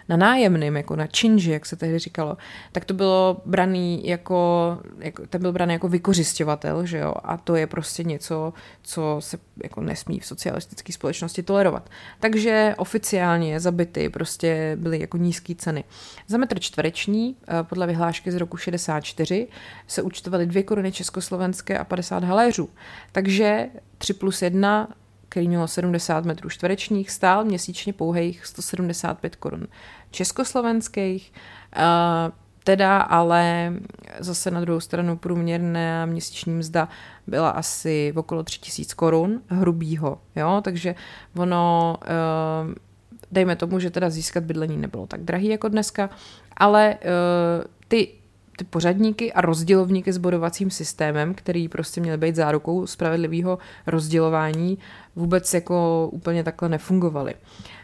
[0.09, 2.37] na nájemným, jako na činži, jak se tehdy říkalo,
[2.71, 7.55] tak to bylo braný jako, jako ten byl braný jako vykořišťovatel, že jo, a to
[7.55, 11.89] je prostě něco, co se jako nesmí v socialistické společnosti tolerovat.
[12.19, 15.83] Takže oficiálně za byty prostě byly jako nízké ceny.
[16.27, 19.47] Za metr čtvereční eh, podle vyhlášky z roku 64
[19.87, 22.69] se účtovaly dvě koruny československé a 50 haléřů.
[23.11, 24.87] Takže 3 plus 1
[25.35, 29.67] který mělo 70 metrů čtverečních, stál měsíčně pouhých 175 korun
[30.11, 31.33] československých,
[32.63, 33.73] teda ale
[34.19, 36.89] zase na druhou stranu průměrná měsíční mzda
[37.27, 40.95] byla asi v okolo 3000 korun hrubýho, jo, takže
[41.37, 42.75] ono, eh,
[43.31, 46.09] dejme tomu, že teda získat bydlení nebylo tak drahý jako dneska,
[46.57, 48.07] ale eh, ty
[48.57, 54.77] ty pořadníky a rozdělovníky s bodovacím systémem, který prostě měl být zárukou spravedlivého rozdělování,
[55.15, 57.33] vůbec jako úplně takhle nefungovaly.
[57.33, 57.74] Uh,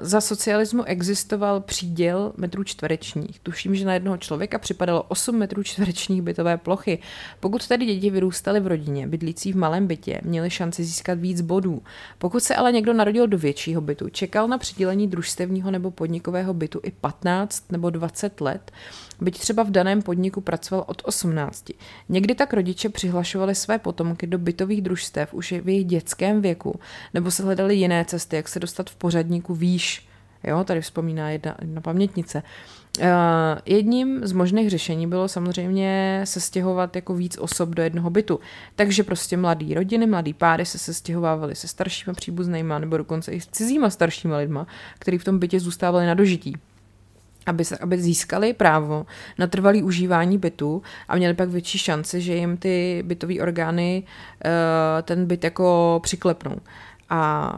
[0.00, 3.40] za socialismu existoval příděl metrů čtverečních.
[3.40, 6.98] Tuším, že na jednoho člověka připadalo 8 metrů čtverečních bytové plochy.
[7.40, 11.82] Pokud tedy děti vyrůstaly v rodině, bydlící v malém bytě, měli šanci získat víc bodů.
[12.18, 16.80] Pokud se ale někdo narodil do většího bytu, čekal na přidělení družstevního nebo podnikového bytu
[16.82, 18.72] i 15 nebo 20 let,
[19.20, 21.64] byť třeba v daném podniku pracoval od 18.
[22.08, 26.80] Někdy tak rodiče přihlašovali své potomky do bytových družstev už v jejich dětském věku,
[27.14, 30.08] nebo se hledali jiné cesty, jak se dostat v pořadníku výš.
[30.44, 32.42] Jo, tady vzpomíná jedna, jedna pamětnice.
[33.00, 33.04] Uh,
[33.66, 38.40] jedním z možných řešení bylo samozřejmě se stěhovat jako víc osob do jednoho bytu.
[38.76, 43.46] Takže prostě mladý rodiny, mladý páry se sestěhovávali se staršíma příbuznýma nebo dokonce i s
[43.46, 44.66] cizíma staršíma lidma,
[44.98, 46.54] kteří v tom bytě zůstávali na dožití
[47.46, 49.06] aby, se, aby získali právo
[49.38, 54.50] na trvalý užívání bytu a měli pak větší šanci, že jim ty bytové orgány uh,
[55.02, 56.56] ten byt jako přiklepnou.
[57.10, 57.52] A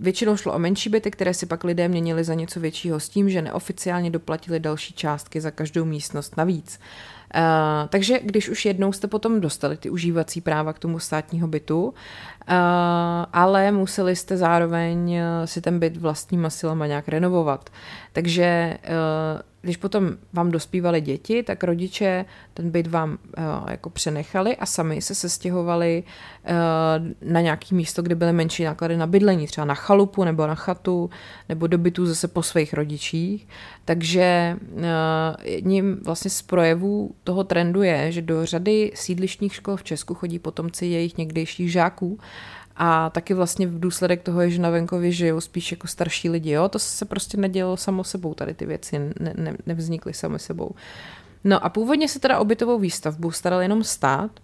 [0.00, 3.30] Většinou šlo o menší byty, které si pak lidé měnili za něco většího s tím,
[3.30, 6.80] že neoficiálně doplatili další částky za každou místnost navíc.
[7.36, 7.40] Uh,
[7.88, 11.94] takže když už jednou jste potom dostali ty užívací práva k tomu státního bytu,
[13.32, 17.70] ale museli jste zároveň si ten byt vlastníma silama nějak renovovat.
[18.12, 23.18] Takže uh, když potom vám dospívali děti, tak rodiče ten byt vám
[23.68, 26.02] jako přenechali a sami se sestěhovali
[27.22, 31.10] na nějaký místo, kde byly menší náklady na bydlení, třeba na chalupu nebo na chatu,
[31.48, 33.48] nebo do bytu zase po svých rodičích.
[33.84, 34.56] Takže
[35.42, 40.38] jedním vlastně z projevů toho trendu je, že do řady sídlištních škol v Česku chodí
[40.38, 42.18] potomci jejich někdejších žáků
[42.76, 46.50] a taky vlastně v důsledek toho je, že na venkově žijou spíš jako starší lidi.
[46.50, 46.68] Jo?
[46.68, 50.70] To se prostě nedělo samo sebou, tady ty věci ne, ne, nevznikly sami sebou.
[51.44, 54.40] No a původně se teda o bytovou výstavbu staral jenom stát,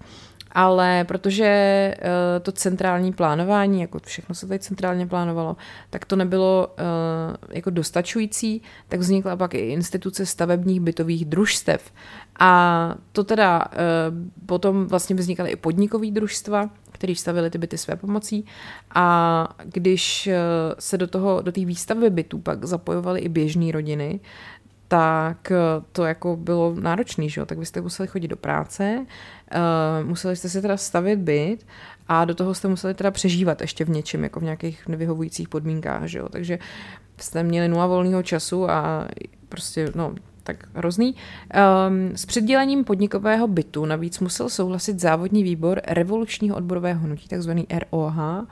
[0.52, 5.56] ale protože uh, to centrální plánování, jako všechno se tady centrálně plánovalo,
[5.90, 11.92] tak to nebylo uh, jako dostačující, tak vznikla pak i instituce stavebních bytových družstev.
[12.38, 17.96] A to teda uh, potom vlastně vznikaly i podnikové družstva, který stavili ty byty své
[17.96, 18.44] pomocí
[18.94, 20.28] a když
[20.78, 24.20] se do toho, do té výstavby bytů pak zapojovaly i běžné rodiny,
[24.90, 25.53] tak
[25.92, 27.46] to jako bylo náročné, že jo?
[27.46, 29.07] tak byste museli chodit do práce,
[29.55, 31.66] uh, museli jste si teda stavit byt
[32.09, 36.05] a do toho jste museli teda přežívat ještě v něčem, jako v nějakých nevyhovujících podmínkách,
[36.05, 36.29] že jo?
[36.29, 36.59] takže
[37.18, 39.09] jste měli nula volného času a
[39.48, 41.14] prostě, no, tak hrozný.
[41.14, 48.46] Um, s předdělením podnikového bytu navíc musel souhlasit závodní výbor revolučního odborového hnutí, takzvaný ROH.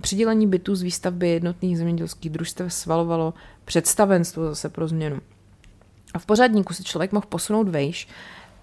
[0.00, 3.34] Přidělení bytů z výstavby jednotných zemědělských družstev svalovalo
[3.64, 5.20] představenstvo zase pro změnu.
[6.14, 8.08] A v pořadníku se člověk mohl posunout vejš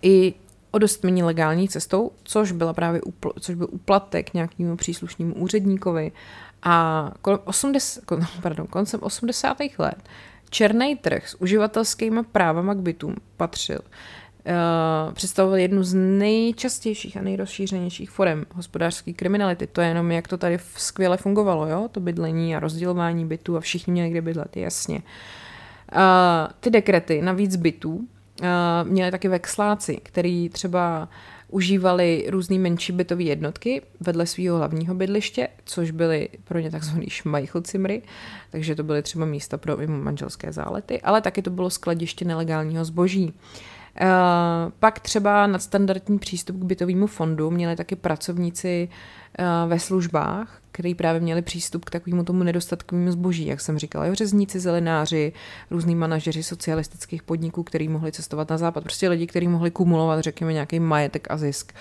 [0.02, 0.34] i
[0.72, 6.12] o dost méně legální cestou, což, byla právě upl- což byl uplatek nějakému příslušnému úředníkovi.
[6.64, 8.04] A kolem 80,
[8.42, 9.58] pardon, koncem 80.
[9.78, 9.98] let
[10.50, 13.80] černý trh s uživatelskými právama k bytům patřil.
[14.48, 19.68] Uh, představoval jednu z nejčastějších a nejrozšířenějších forem hospodářské kriminality.
[19.68, 21.90] To je jenom, jak to tady skvěle fungovalo, jo?
[21.92, 24.96] to bydlení a rozdělování bytů a všichni měli kde bydlet, jasně.
[24.96, 25.04] Uh,
[26.60, 28.06] ty dekrety na víc bytů uh,
[28.84, 31.10] měli taky vexláci, který třeba
[31.47, 38.01] užívali různé menší bytové jednotky vedle svého hlavního bydliště, což byly pro ně takzvaný šmajchlcimry,
[38.51, 43.34] takže to byly třeba místa pro manželské zálety, ale taky to bylo skladiště nelegálního zboží.
[44.01, 48.89] Uh, pak třeba nadstandardní přístup k bytovému fondu měli taky pracovníci
[49.39, 54.06] uh, ve službách, který právě měli přístup k takovému tomu nedostatkovému zboží, jak jsem říkala,
[54.06, 55.34] jo, řezníci, zelenáři,
[55.71, 60.54] různí manažeři socialistických podniků, kteří mohli cestovat na západ, prostě lidi, kteří mohli kumulovat, řekněme,
[60.54, 61.73] nějaký majetek a zisk.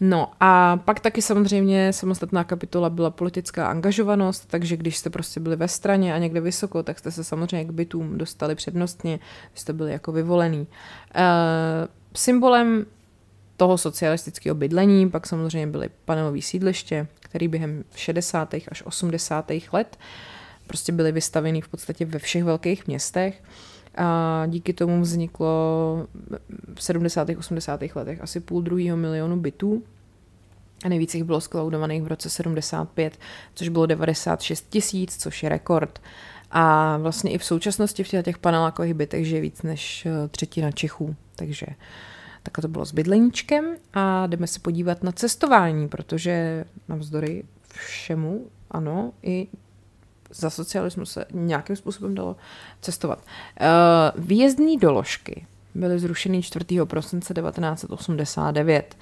[0.00, 5.56] No a pak taky samozřejmě samostatná kapitola byla politická angažovanost, takže když jste prostě byli
[5.56, 9.18] ve straně a někde vysoko, tak jste se samozřejmě k bytům dostali přednostně,
[9.54, 10.60] jste byli jako vyvolený.
[10.60, 10.66] Uh,
[12.14, 12.86] symbolem
[13.56, 18.54] toho socialistického bydlení pak samozřejmě byly panelové sídliště, které během 60.
[18.54, 19.52] až 80.
[19.72, 19.98] let
[20.66, 23.42] prostě byly vystaveny v podstatě ve všech velkých městech.
[23.96, 26.06] A díky tomu vzniklo
[26.74, 27.28] v 70.
[27.38, 27.80] 80.
[27.94, 29.82] letech asi půl druhého milionu bytů.
[30.84, 33.18] A nejvíc jich bylo skloudovaných v roce 75,
[33.54, 36.00] což bylo 96 tisíc, což je rekord.
[36.50, 41.16] A vlastně i v současnosti v těch panelákových bytech žije víc než eh, třetina Čechů.
[41.36, 41.66] Takže
[42.42, 49.12] tak to bylo s bydleníčkem a jdeme se podívat na cestování, protože navzdory všemu, ano,
[49.22, 49.48] i
[50.30, 52.36] za socialismu se nějakým způsobem dalo
[52.80, 53.18] cestovat.
[53.18, 56.64] Uh, výjezdní doložky byly zrušeny 4.
[56.84, 58.96] prosince 1989.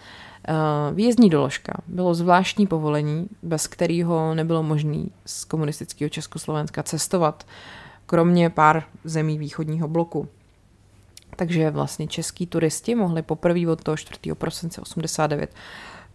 [0.48, 7.46] Uh, výjezdní doložka bylo zvláštní povolení, bez kterého nebylo možné z komunistického Československa cestovat,
[8.06, 10.28] kromě pár zemí východního bloku.
[11.36, 14.34] Takže vlastně český turisti mohli poprvé od toho 4.
[14.34, 15.54] prosince 89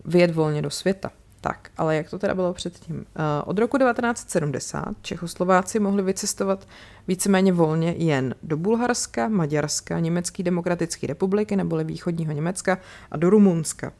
[0.06, 1.12] vyjet volně do světa.
[1.42, 3.06] Tak, ale jak to teda bylo předtím?
[3.16, 6.68] Eh, od roku 1970 Čechoslováci mohli vycestovat
[7.08, 12.78] víceméně volně jen do Bulharska, Maďarska, Německé demokratické republiky neboli východního Německa
[13.12, 13.92] a do Rumunska.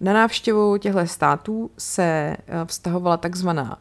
[0.00, 3.78] Na návštěvu těchto států se eh, vztahovala takzvaná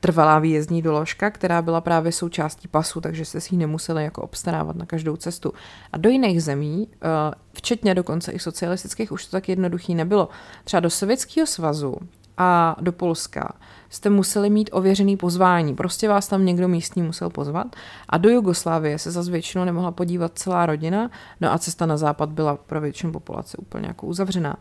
[0.00, 4.76] trvalá výjezdní doložka, která byla právě součástí pasu, takže jste si ji nemuseli jako obstarávat
[4.76, 5.52] na každou cestu.
[5.92, 7.06] A do jiných zemí, eh,
[7.52, 10.28] včetně dokonce i socialistických, už to tak jednoduchý nebylo.
[10.64, 11.96] Třeba do Sovětského svazu
[12.38, 13.52] a do Polska
[13.90, 15.74] jste museli mít ověřený pozvání.
[15.74, 17.66] Prostě vás tam někdo místní musel pozvat.
[18.08, 22.28] A do Jugoslávie se zase většinou nemohla podívat celá rodina, no a cesta na západ
[22.28, 24.56] byla pro většinu populace úplně jako uzavřená.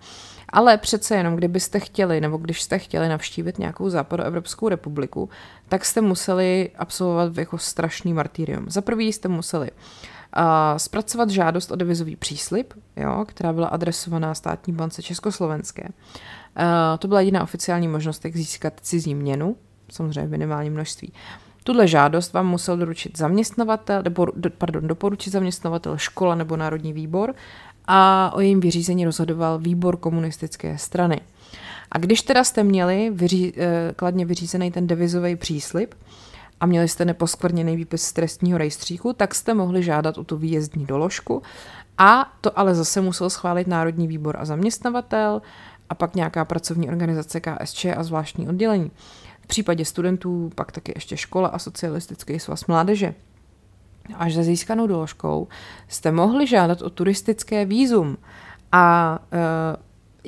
[0.49, 5.29] Ale přece jenom, kdybyste chtěli, nebo když jste chtěli navštívit nějakou západoevropskou republiku,
[5.69, 8.65] tak jste museli absolvovat jako strašný martýrium.
[8.69, 9.77] Za prvý jste museli uh,
[10.77, 15.83] zpracovat žádost o devizový příslip, jo, která byla adresovaná státní bance Československé.
[15.83, 19.55] Uh, to byla jediná oficiální možnost, jak získat cizí měnu,
[19.89, 21.13] samozřejmě v minimálním množství.
[21.63, 24.27] Tuhle žádost vám musel doručit zaměstnavatel, nebo,
[24.57, 27.35] pardon, doporučit zaměstnavatel škola nebo národní výbor
[27.87, 31.21] a o jejím vyřízení rozhodoval výbor komunistické strany.
[31.91, 35.95] A když teda jste měli vyří, eh, kladně vyřízený ten devizový příslip
[36.63, 40.85] a měli jste neposkvrněný výpis z trestního rejstříku, tak jste mohli žádat o tu výjezdní
[40.85, 41.41] doložku
[41.97, 45.41] a to ale zase musel schválit Národní výbor a zaměstnavatel
[45.89, 48.91] a pak nějaká pracovní organizace KSČ a zvláštní oddělení.
[49.41, 53.13] V případě studentů pak taky ještě škola a socialistický svaz mládeže.
[54.15, 55.47] Až za získanou doložkou
[55.87, 58.17] jste mohli žádat o turistické výzum
[58.71, 59.37] a e,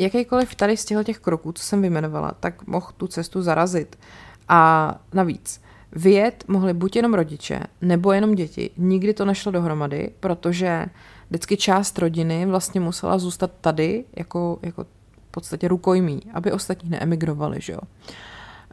[0.04, 4.00] jakýkoliv tady z těch kroků, co jsem vyjmenovala, tak mohl tu cestu zarazit.
[4.48, 5.65] A navíc,
[5.96, 8.70] vyjet mohli buď jenom rodiče, nebo jenom děti.
[8.78, 10.86] Nikdy to nešlo dohromady, protože
[11.30, 14.84] vždycky část rodiny vlastně musela zůstat tady jako, jako
[15.28, 17.80] v podstatě rukojmí, aby ostatní neemigrovali, že jo.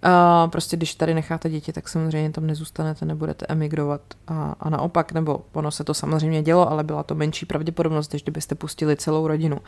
[0.05, 5.13] Uh, prostě když tady necháte děti, tak samozřejmě tam nezůstanete, nebudete emigrovat a, a naopak,
[5.13, 9.27] nebo ono se to samozřejmě dělo, ale byla to menší pravděpodobnost, než kdybyste pustili celou
[9.27, 9.57] rodinu.
[9.57, 9.63] Uh,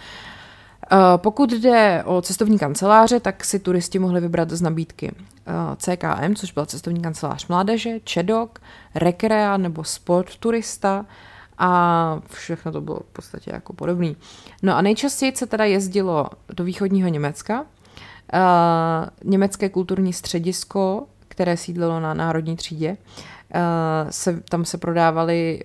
[1.16, 6.52] pokud jde o cestovní kanceláře, tak si turisti mohli vybrat z nabídky uh, CKM, což
[6.52, 8.58] byla cestovní kancelář mládeže, Čedok,
[8.94, 11.06] Rekrea nebo Sport turista
[11.58, 14.16] a všechno to bylo v podstatě jako podobný.
[14.62, 16.26] No a nejčastěji se teda jezdilo
[16.56, 17.64] do východního Německa,
[18.34, 22.96] Uh, německé kulturní středisko, které sídlilo na národní třídě,
[24.10, 25.60] se, tam se prodávaly,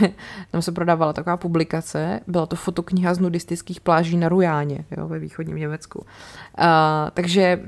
[0.00, 0.08] uh,
[0.50, 5.18] tam se prodávala taková publikace, byla to fotokniha z nudistických pláží na Rujáně, jo, ve
[5.18, 5.98] východním Německu.
[5.98, 6.64] Uh,
[7.14, 7.60] takže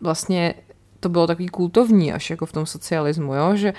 [0.00, 0.54] vlastně
[1.00, 3.56] to bylo takový kultovní až jako v tom socialismu, jo?
[3.56, 3.72] že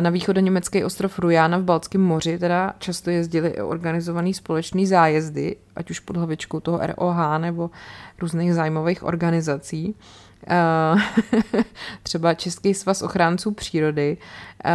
[0.00, 6.00] na německý ostrov Rujána v Balckém moři teda často jezdili organizovaný společný zájezdy, ať už
[6.00, 7.70] pod hlavičkou toho ROH nebo
[8.18, 9.88] různých zájmových organizací.
[9.88, 10.25] Uh,
[12.02, 14.16] třeba Český svaz ochránců přírody,
[14.64, 14.70] uh,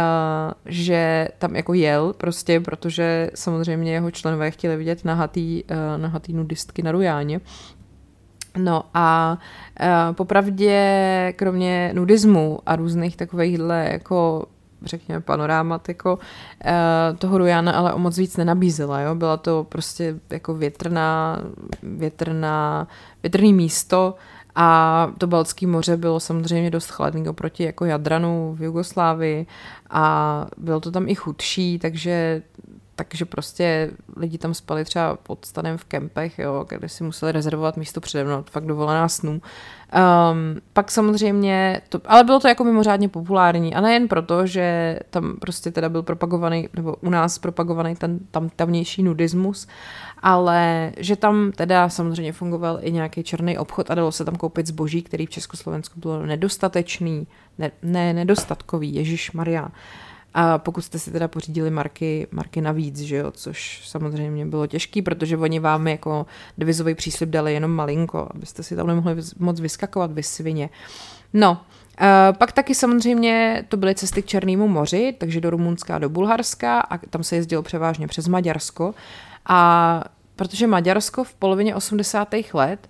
[0.66, 6.82] že tam jako jel prostě, protože samozřejmě jeho členové chtěli vidět nahatý, uh, nahatý nudistky
[6.82, 7.40] na Rujáně.
[8.56, 9.38] No a
[10.12, 14.46] popravdě, kromě nudismu a různých takovýchhle jako
[14.84, 16.18] řekněme, panorámat jako
[17.18, 19.14] toho Rujana, ale o moc víc nenabízela, jo?
[19.14, 21.38] Byla to prostě jako větrná,
[21.82, 22.88] větrná,
[23.22, 24.14] větrný místo
[24.54, 29.46] a to Baltské moře bylo samozřejmě dost chladný oproti jako Jadranu v Jugoslávii
[29.90, 32.42] a bylo to tam i chudší, takže
[32.96, 37.76] takže prostě lidi tam spali třeba pod stanem v kempech, jo, kde si museli rezervovat
[37.76, 39.32] místo přede mnou, fakt dovolená snů.
[39.32, 45.36] Um, pak samozřejmě, to, ale bylo to jako mimořádně populární a nejen proto, že tam
[45.40, 49.66] prostě teda byl propagovaný, nebo u nás propagovaný ten tam tamnější nudismus,
[50.22, 54.66] ale že tam teda samozřejmě fungoval i nějaký černý obchod a dalo se tam koupit
[54.66, 57.26] zboží, který v Československu bylo nedostatečný,
[57.58, 59.68] ne, ne nedostatkový, Ježíš Maria.
[60.34, 65.02] A pokud jste si teda pořídili marky, marky navíc, že jo, což samozřejmě bylo těžký,
[65.02, 66.26] protože oni vám jako
[66.58, 70.70] devizový příslip dali jenom malinko, abyste si tam nemohli moc vyskakovat vy svině.
[71.32, 71.60] No,
[72.00, 76.08] Uh, pak taky samozřejmě to byly cesty k Černému moři, takže do Rumunska a do
[76.08, 78.94] Bulharska a tam se jezdilo převážně přes Maďarsko.
[79.46, 80.04] A
[80.36, 82.28] protože Maďarsko v polovině 80.
[82.52, 82.88] let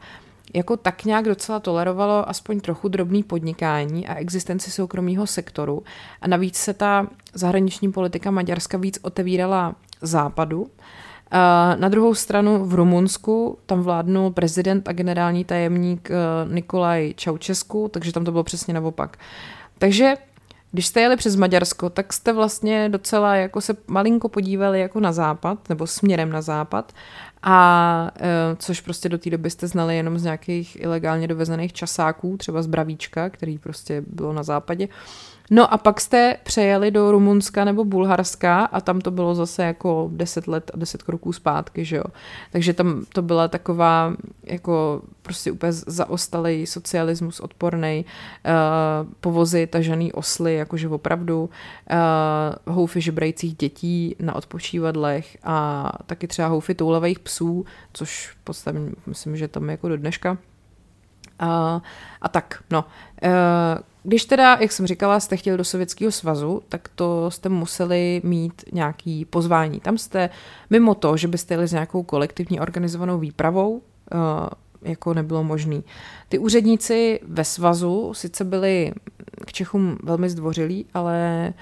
[0.54, 5.82] jako tak nějak docela tolerovalo aspoň trochu drobný podnikání a existenci soukromého sektoru.
[6.20, 10.70] A navíc se ta zahraniční politika Maďarska víc otevírala západu.
[11.76, 16.14] Na druhou stranu v Rumunsku tam vládnul prezident a generální tajemník eh,
[16.54, 19.16] Nikolaj Čaučesku, takže tam to bylo přesně naopak.
[19.78, 20.14] Takže
[20.72, 25.12] když jste jeli přes Maďarsko, tak jste vlastně docela jako se malinko podívali jako na
[25.12, 26.92] západ, nebo směrem na západ
[27.42, 32.36] a e, což prostě do té doby jste znali jenom z nějakých ilegálně dovezených časáků,
[32.36, 34.88] třeba z Bravíčka, který prostě bylo na západě.
[35.50, 40.10] No a pak jste přejeli do Rumunska nebo Bulharska a tam to bylo zase jako
[40.12, 42.04] 10 let a 10 kroků zpátky, že jo.
[42.52, 44.14] Takže tam to byla taková
[44.44, 48.04] jako prostě úplně zaostalý socialismus odporný,
[48.44, 51.50] uh, povozy tažený osly, jakože opravdu
[52.64, 58.78] uh, houfy žebrajících dětí na odpočívadlech a taky třeba houfy toulavých psů, což v podstatě
[59.06, 60.38] myslím, že tam jako do dneška
[61.38, 61.82] A,
[62.20, 62.84] a tak, no.
[63.22, 63.32] E,
[64.02, 68.64] když teda, jak jsem říkala, jste chtěli do Sovětského svazu, tak to jste museli mít
[68.72, 69.80] nějaký pozvání.
[69.80, 70.30] Tam jste,
[70.70, 73.82] mimo to, že byste jeli s nějakou kolektivní organizovanou výpravou,
[74.12, 75.84] e, jako nebylo možný.
[76.28, 78.92] Ty úředníci ve svazu sice byli
[79.46, 81.52] k Čechům velmi zdvořilí, ale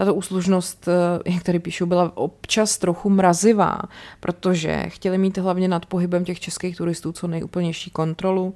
[0.00, 3.78] tato úslužnost, eh, jak tady píšu, byla občas trochu mrazivá,
[4.20, 8.54] protože chtěli mít hlavně nad pohybem těch českých turistů co nejúplnější kontrolu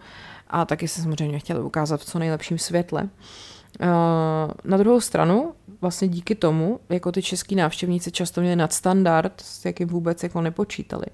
[0.55, 3.09] a taky se samozřejmě chtěli ukázat v co nejlepším světle.
[3.81, 3.89] Eh,
[4.65, 9.89] na druhou stranu, vlastně díky tomu, jako ty český návštěvníci často měli nadstandard, s jakým
[9.89, 11.07] vůbec jako nepočítali.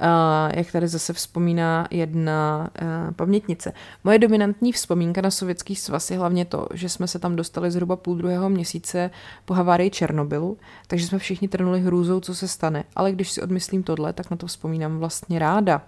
[0.00, 0.06] Uh,
[0.54, 3.72] jak tady zase vzpomíná jedna uh, pamětnice.
[4.04, 7.96] Moje dominantní vzpomínka na sovětský svaz je hlavně to, že jsme se tam dostali zhruba
[7.96, 9.10] půl druhého měsíce
[9.44, 12.84] po havárii Černobylu, takže jsme všichni trnuli hrůzou, co se stane.
[12.96, 15.76] Ale když si odmyslím tohle, tak na to vzpomínám vlastně ráda.
[15.76, 15.82] Uh,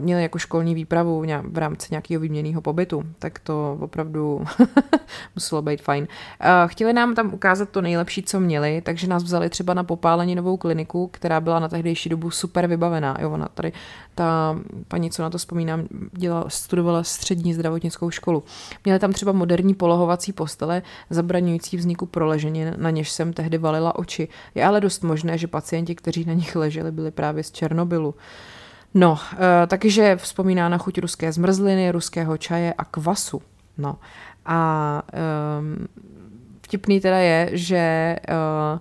[0.00, 4.44] měli jako školní výpravu v rámci nějakého výměného pobytu, tak to opravdu
[5.34, 6.08] muselo být fajn.
[6.40, 10.56] Uh, chtěli nám tam ukázat to nejlepší, co měli, takže nás vzali třeba na popáleninovou
[10.56, 13.16] kliniku, která byla na tehdejší dobu super vybavená.
[13.20, 13.72] Jo, ona tady,
[14.14, 18.44] ta paní, co na to vzpomínám, dělala, studovala střední zdravotnickou školu.
[18.84, 24.28] Měli tam třeba moderní polohovací postele, zabraňující vzniku proležení, na něž jsem tehdy valila oči.
[24.54, 28.14] Je ale dost možné, že pacienti, kteří na nich leželi, byli právě z Černobylu.
[28.96, 29.18] No, uh,
[29.66, 33.42] takže vzpomíná na chuť ruské zmrzliny, ruského čaje a kvasu.
[33.78, 34.00] No
[34.46, 34.58] a
[35.60, 35.88] um,
[36.64, 38.80] vtipný teda je, že uh,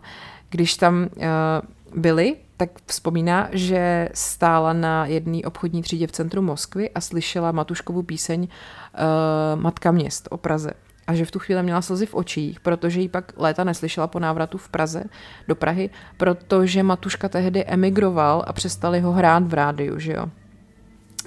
[0.50, 6.90] když tam uh, byli, tak vzpomíná, že stála na jedné obchodní třídě v centru Moskvy
[6.90, 10.74] a slyšela Matuškovu píseň uh, Matka měst o Praze
[11.08, 14.20] a že v tu chvíli měla slzy v očích, protože ji pak léta neslyšela po
[14.20, 15.04] návratu v Praze
[15.48, 20.26] do Prahy, protože Matuška tehdy emigroval a přestali ho hrát v rádiu, že jo.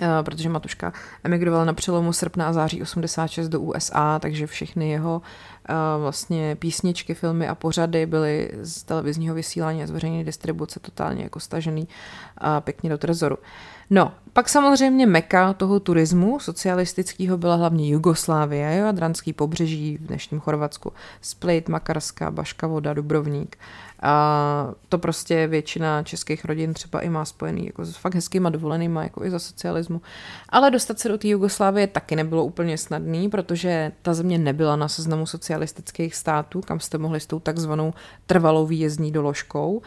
[0.02, 0.92] Uh, protože Matuška
[1.24, 5.22] emigroval na přelomu srpna a září 86 do USA, takže všechny jeho
[5.68, 11.22] uh, vlastně písničky, filmy a pořady byly z televizního vysílání a z veřejné distribuce totálně
[11.22, 13.36] jako stažený uh, pěkně do trezoru.
[13.36, 13.44] Uh,
[13.90, 20.40] No, pak samozřejmě meka toho turismu socialistického byla hlavně Jugoslávie, jo, Adranský pobřeží v dnešním
[20.40, 23.56] Chorvatsku, Split, Makarska, Baška voda, Dubrovník.
[24.02, 29.02] A to prostě většina českých rodin třeba i má spojený jako s fakt hezkýma dovolenýma,
[29.02, 30.00] jako i za socialismu.
[30.48, 34.88] Ale dostat se do té Jugoslávie taky nebylo úplně snadný, protože ta země nebyla na
[34.88, 37.94] seznamu socialistických států, kam jste mohli s tou takzvanou
[38.26, 39.72] trvalou výjezdní doložkou.
[39.72, 39.82] Uh,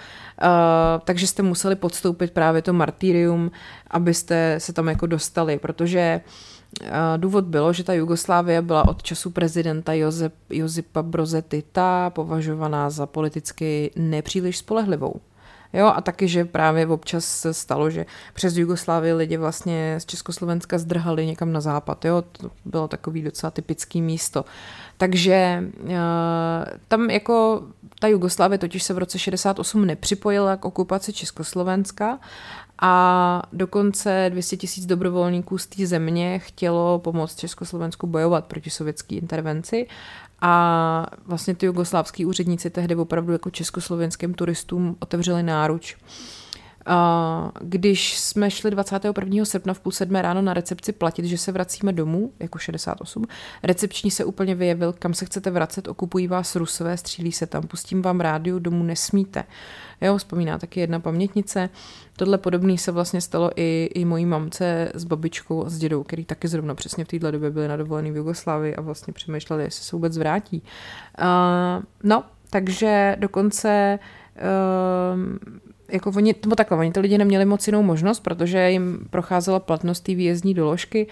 [1.04, 3.52] takže jste museli podstoupit právě to martyrium,
[3.88, 6.22] abyste se tam jako dostali, protože
[7.18, 13.06] Důvod bylo, že ta Jugoslávie byla od času prezidenta Josep, Josipa Broze Tita považovaná za
[13.06, 15.22] politicky nepříliš spolehlivou.
[15.74, 20.78] Jo, a taky, že právě občas se stalo, že přes Jugoslávii lidi vlastně z Československa
[20.78, 22.06] zdrhali někam na západ.
[22.06, 24.46] Jo, to bylo takový docela typický místo.
[24.98, 25.90] Takže uh,
[26.88, 27.64] tam jako
[28.00, 32.20] ta Jugoslávie totiž se v roce 68 nepřipojila k okupaci Československa
[32.82, 39.88] a dokonce 200 tisíc dobrovolníků z té země chtělo pomoct Československu bojovat proti sovětské intervenci
[40.42, 45.98] a vlastně ty jugoslávský úředníci tehdy opravdu jako československým turistům otevřeli náruč.
[47.62, 49.46] Když jsme šli 21.
[49.46, 53.26] srpna v půl sedmé ráno na recepci platit, že se vracíme domů, jako 68,
[53.64, 58.02] recepční se úplně vyjevil, kam se chcete vracet, okupují vás rusové, střílí se tam, pustím
[58.02, 59.44] vám rádiu, domů nesmíte.
[60.02, 61.70] Jo, vzpomíná taky jedna pamětnice.
[62.16, 66.26] Tohle podobné se vlastně stalo i, i mojí mamce s babičkou a s dědou, který
[66.26, 69.84] taky zrovna přesně v této době byli na dovolený v Jugoslávii a vlastně přemýšleli, jestli
[69.84, 70.64] se vůbec vrátí.
[71.22, 74.00] Uh, no, takže dokonce
[74.36, 75.62] uh,
[75.92, 80.00] jako oni, nebo takhle, oni ty lidi neměli moc jinou možnost, protože jim procházela platnost
[80.00, 81.08] té výjezdní doložky.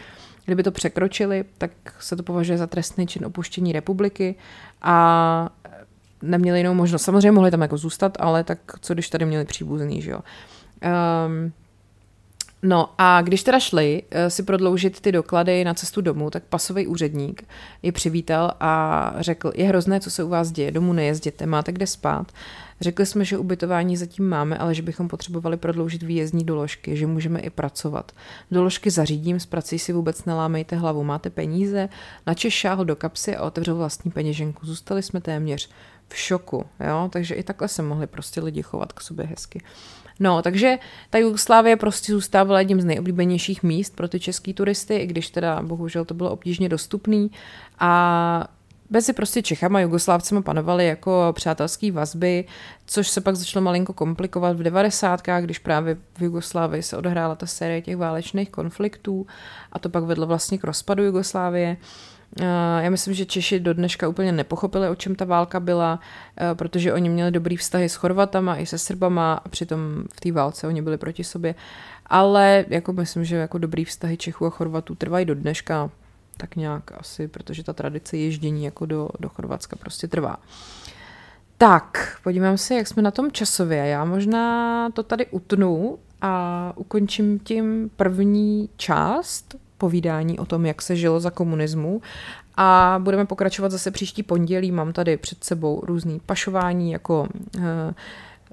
[0.45, 4.35] Kdyby to překročili, tak se to považuje za trestný čin opuštění republiky
[4.81, 5.49] a
[6.21, 7.01] neměli jinou možnost.
[7.01, 10.19] Samozřejmě mohli tam jako zůstat, ale tak co když tady měli příbuzný, že jo.
[11.27, 11.51] Um,
[12.63, 16.87] No a když teda šli uh, si prodloužit ty doklady na cestu domů, tak pasový
[16.87, 17.43] úředník
[17.81, 21.87] je přivítal a řekl, je hrozné, co se u vás děje, domů nejezděte, máte kde
[21.87, 22.31] spát.
[22.81, 27.39] Řekli jsme, že ubytování zatím máme, ale že bychom potřebovali prodloužit výjezdní doložky, že můžeme
[27.39, 28.11] i pracovat.
[28.51, 31.03] Doložky zařídím, s prací si vůbec nelámejte hlavu.
[31.03, 31.89] Máte peníze?
[32.27, 34.65] Načeš šáhl do kapsy a otevřel vlastní peněženku.
[34.65, 35.69] Zůstali jsme téměř
[36.07, 37.09] v šoku, jo?
[37.13, 39.61] takže i takhle se mohli prostě lidi chovat k sobě hezky.
[40.19, 40.77] No, takže
[41.09, 45.61] ta Jugoslávie prostě zůstávala jedním z nejoblíbenějších míst pro ty český turisty, i když teda
[45.61, 47.31] bohužel to bylo obtížně dostupný
[47.79, 48.47] a
[48.89, 52.45] mezi prostě Čechama a Jugoslávcema panovaly jako přátelské vazby,
[52.85, 57.45] což se pak začalo malinko komplikovat v devadesátkách, když právě v Jugoslávii se odehrála ta
[57.45, 59.27] série těch válečných konfliktů
[59.71, 61.77] a to pak vedlo vlastně k rozpadu Jugoslávie.
[62.41, 62.43] Eh,
[62.81, 65.99] já myslím, že Češi do dneška úplně nepochopili, o čem ta válka byla,
[66.37, 69.79] eh, protože oni měli dobrý vztahy s Chorvatama i se Srbama a přitom
[70.13, 71.55] v té válce oni byli proti sobě.
[72.05, 75.89] Ale jako myslím, že jako dobrý vztahy Čechů a Chorvatů trvají do dneška
[76.39, 80.37] tak nějak asi, protože ta tradice ježdění jako do, do Chorvatska prostě trvá.
[81.57, 83.87] Tak, podívám se, jak jsme na tom časově.
[83.87, 90.95] Já možná to tady utnu a ukončím tím první část povídání o tom, jak se
[90.95, 92.01] žilo za komunismu
[92.57, 94.71] a budeme pokračovat zase příští pondělí.
[94.71, 97.27] Mám tady před sebou různý pašování jako
[97.57, 97.63] uh,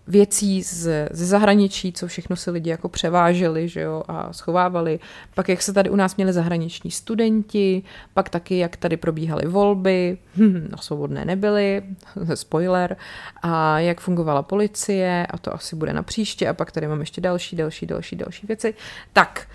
[0.08, 4.98] věcí z, ze zahraničí, co všechno si lidi jako převáželi že jo, a schovávali.
[5.34, 7.82] Pak jak se tady u nás měli zahraniční studenti,
[8.14, 11.82] pak taky jak tady probíhaly volby, hm, no svobodné nebyly,
[12.34, 12.96] spoiler,
[13.42, 17.20] a jak fungovala policie a to asi bude na příště a pak tady mám ještě
[17.20, 18.74] další, další, další, další věci.
[19.12, 19.46] Tak,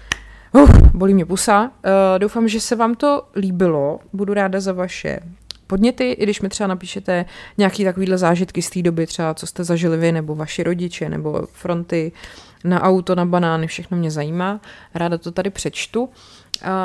[0.54, 1.64] Uh, bolí mě pusa.
[1.64, 1.70] Uh,
[2.18, 4.00] doufám, že se vám to líbilo.
[4.14, 5.20] Budu ráda za vaše
[5.72, 7.26] podněty, i když mi třeba napíšete
[7.58, 11.48] nějaký takovýhle zážitky z té doby, třeba co jste zažili vy, nebo vaši rodiče, nebo
[11.54, 12.12] fronty
[12.64, 14.62] na auto, na banány, všechno mě zajímá.
[14.96, 16.10] Ráda to tady přečtu.
[16.64, 16.76] A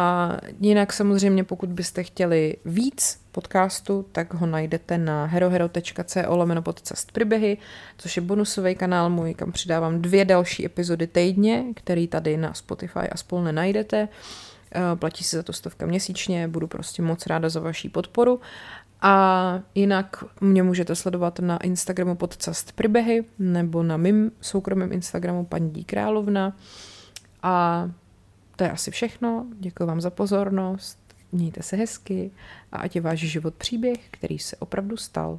[0.60, 7.58] jinak samozřejmě, pokud byste chtěli víc podcastu, tak ho najdete na herohero.co lomeno podcast příběhy,
[7.98, 13.08] což je bonusový kanál můj, kam přidávám dvě další epizody týdně, který tady na Spotify
[13.12, 14.08] a spol nenajdete.
[14.94, 18.40] Platí se za to stovka měsíčně, budu prostě moc ráda za vaší podporu.
[19.00, 25.84] A jinak mě můžete sledovat na Instagramu podcast Pribehy nebo na mým soukromém Instagramu paní
[25.84, 26.56] Královna.
[27.42, 27.86] A
[28.56, 29.46] to je asi všechno.
[29.58, 30.98] Děkuji vám za pozornost.
[31.32, 32.30] Mějte se hezky
[32.72, 35.38] a ať je váš život příběh, který se opravdu stal.